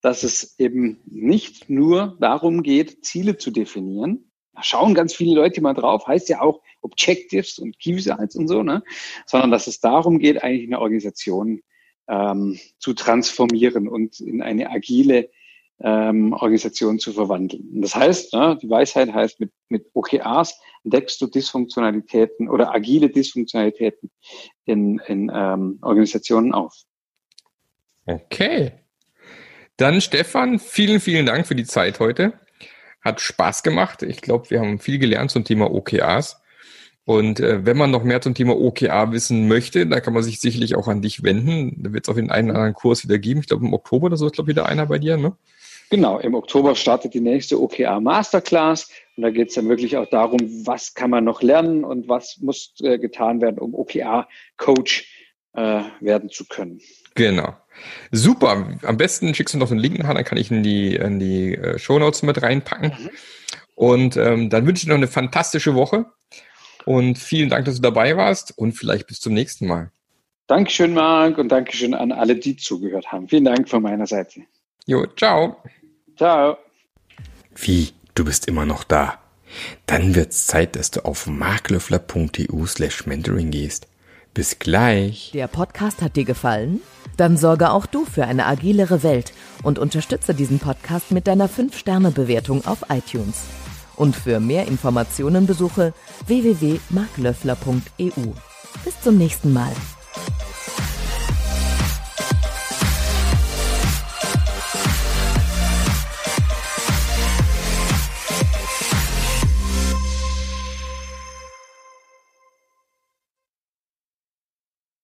Dass 0.00 0.22
es 0.22 0.58
eben 0.58 1.00
nicht 1.04 1.68
nur 1.68 2.16
darum 2.20 2.62
geht, 2.62 3.04
Ziele 3.04 3.36
zu 3.36 3.50
definieren. 3.50 4.30
Da 4.54 4.62
schauen 4.62 4.94
ganz 4.94 5.14
viele 5.14 5.34
Leute 5.34 5.60
mal 5.60 5.74
drauf, 5.74 6.06
heißt 6.06 6.28
ja 6.28 6.40
auch 6.40 6.62
Objectives 6.80 7.58
und 7.58 7.78
Key 7.78 7.94
Results 7.94 8.34
und 8.36 8.48
so, 8.48 8.62
ne? 8.62 8.82
sondern 9.26 9.50
dass 9.50 9.66
es 9.66 9.80
darum 9.80 10.18
geht, 10.18 10.42
eigentlich 10.42 10.66
eine 10.66 10.80
Organisation 10.80 11.60
ähm, 12.08 12.58
zu 12.78 12.94
transformieren 12.94 13.88
und 13.88 14.20
in 14.20 14.42
eine 14.42 14.70
agile 14.70 15.30
ähm, 15.82 16.32
Organisation 16.32 16.98
zu 16.98 17.12
verwandeln. 17.12 17.68
Und 17.74 17.82
das 17.82 17.94
heißt, 17.94 18.34
ne, 18.34 18.58
die 18.60 18.68
Weisheit 18.68 19.12
heißt, 19.12 19.40
mit, 19.40 19.50
mit 19.68 19.86
OKRs 19.94 20.60
deckst 20.84 21.20
du 21.20 21.26
Dysfunktionalitäten 21.26 22.48
oder 22.48 22.74
agile 22.74 23.10
Dysfunktionalitäten 23.10 24.10
in, 24.66 24.98
in 25.06 25.30
ähm, 25.34 25.78
Organisationen 25.82 26.52
auf. 26.52 26.74
Okay. 28.06 28.72
Dann 29.76 30.00
Stefan, 30.00 30.58
vielen, 30.58 31.00
vielen 31.00 31.26
Dank 31.26 31.46
für 31.46 31.54
die 31.54 31.64
Zeit 31.64 32.00
heute. 32.00 32.34
Hat 33.00 33.20
Spaß 33.20 33.62
gemacht. 33.62 34.02
Ich 34.02 34.20
glaube, 34.20 34.50
wir 34.50 34.60
haben 34.60 34.78
viel 34.78 34.98
gelernt 34.98 35.30
zum 35.30 35.44
Thema 35.44 35.70
OKAs. 35.70 36.42
Und 37.04 37.40
äh, 37.40 37.64
wenn 37.64 37.78
man 37.78 37.90
noch 37.90 38.04
mehr 38.04 38.20
zum 38.20 38.34
Thema 38.34 38.56
OKA 38.56 39.10
wissen 39.10 39.48
möchte, 39.48 39.86
da 39.86 40.00
kann 40.00 40.12
man 40.12 40.22
sich 40.22 40.40
sicherlich 40.40 40.76
auch 40.76 40.86
an 40.86 41.00
dich 41.00 41.22
wenden. 41.22 41.82
Da 41.82 41.92
wird 41.92 42.04
es 42.04 42.08
auf 42.10 42.16
den 42.16 42.30
einen 42.30 42.50
oder 42.50 42.58
anderen 42.58 42.74
Kurs 42.74 43.02
wieder 43.02 43.18
geben. 43.18 43.40
Ich 43.40 43.48
glaube, 43.48 43.64
im 43.64 43.72
Oktober 43.72 44.06
oder 44.06 44.16
so 44.16 44.26
ist, 44.26 44.34
glaube 44.34 44.50
ich, 44.50 44.56
wieder 44.56 44.66
einer 44.66 44.86
bei 44.86 44.98
dir, 44.98 45.16
ne? 45.16 45.34
Genau, 45.90 46.20
im 46.20 46.34
Oktober 46.34 46.76
startet 46.76 47.14
die 47.14 47.20
nächste 47.20 47.60
OKA 47.60 47.98
Masterclass 47.98 48.88
und 49.16 49.24
da 49.24 49.30
geht 49.30 49.48
es 49.48 49.56
dann 49.56 49.68
wirklich 49.68 49.96
auch 49.96 50.08
darum, 50.08 50.38
was 50.64 50.94
kann 50.94 51.10
man 51.10 51.24
noch 51.24 51.42
lernen 51.42 51.84
und 51.84 52.08
was 52.08 52.38
muss 52.40 52.74
äh, 52.80 52.98
getan 52.98 53.40
werden, 53.40 53.58
um 53.58 53.74
OKA 53.74 54.28
Coach 54.56 55.08
äh, 55.54 55.82
werden 56.00 56.30
zu 56.30 56.46
können. 56.46 56.80
Genau. 57.16 57.56
Super. 58.12 58.78
Am 58.82 58.96
besten 58.96 59.34
schickst 59.34 59.54
du 59.54 59.58
noch 59.58 59.72
einen 59.72 59.80
Link 59.80 59.98
nach, 59.98 60.14
dann 60.14 60.24
kann 60.24 60.38
ich 60.38 60.50
in 60.52 60.62
die, 60.62 60.94
in 60.94 61.18
die 61.18 61.54
äh, 61.54 61.78
Show 61.78 61.98
Notes 61.98 62.22
mit 62.22 62.40
reinpacken. 62.40 62.92
Mhm. 62.96 63.10
Und 63.74 64.16
ähm, 64.16 64.48
dann 64.48 64.66
wünsche 64.66 64.84
ich 64.84 64.88
noch 64.88 64.96
eine 64.96 65.08
fantastische 65.08 65.74
Woche. 65.74 66.06
Und 66.84 67.18
vielen 67.18 67.48
Dank, 67.48 67.64
dass 67.64 67.76
du 67.76 67.82
dabei 67.82 68.16
warst 68.16 68.56
und 68.56 68.72
vielleicht 68.72 69.08
bis 69.08 69.20
zum 69.20 69.34
nächsten 69.34 69.66
Mal. 69.66 69.90
Dankeschön, 70.46 70.94
Marc, 70.94 71.38
und 71.38 71.48
Dankeschön 71.48 71.94
an 71.94 72.12
alle, 72.12 72.36
die 72.36 72.56
zugehört 72.56 73.10
haben. 73.10 73.28
Vielen 73.28 73.44
Dank 73.44 73.68
von 73.68 73.82
meiner 73.82 74.06
Seite. 74.06 74.42
Jo, 74.86 75.06
ciao. 75.16 75.56
Ciao. 76.20 76.58
Wie, 77.56 77.94
du 78.14 78.26
bist 78.26 78.46
immer 78.46 78.66
noch 78.66 78.84
da? 78.84 79.14
Dann 79.86 80.14
wird's 80.14 80.46
Zeit, 80.46 80.76
dass 80.76 80.90
du 80.90 81.06
auf 81.06 81.26
marklöffler.eu 81.26 82.66
slash 82.66 83.06
mentoring 83.06 83.50
gehst. 83.50 83.86
Bis 84.34 84.58
gleich. 84.58 85.30
Der 85.32 85.46
Podcast 85.46 86.02
hat 86.02 86.16
dir 86.16 86.26
gefallen? 86.26 86.82
Dann 87.16 87.38
sorge 87.38 87.70
auch 87.70 87.86
du 87.86 88.04
für 88.04 88.26
eine 88.26 88.44
agilere 88.44 89.02
Welt 89.02 89.32
und 89.62 89.78
unterstütze 89.78 90.34
diesen 90.34 90.58
Podcast 90.58 91.10
mit 91.10 91.26
deiner 91.26 91.48
5-Sterne-Bewertung 91.48 92.66
auf 92.66 92.84
iTunes. 92.90 93.44
Und 93.96 94.14
für 94.14 94.40
mehr 94.40 94.68
Informationen 94.68 95.46
besuche 95.46 95.94
www.marklöffler.eu. 96.26 98.32
Bis 98.84 99.00
zum 99.00 99.16
nächsten 99.16 99.54
Mal. 99.54 99.72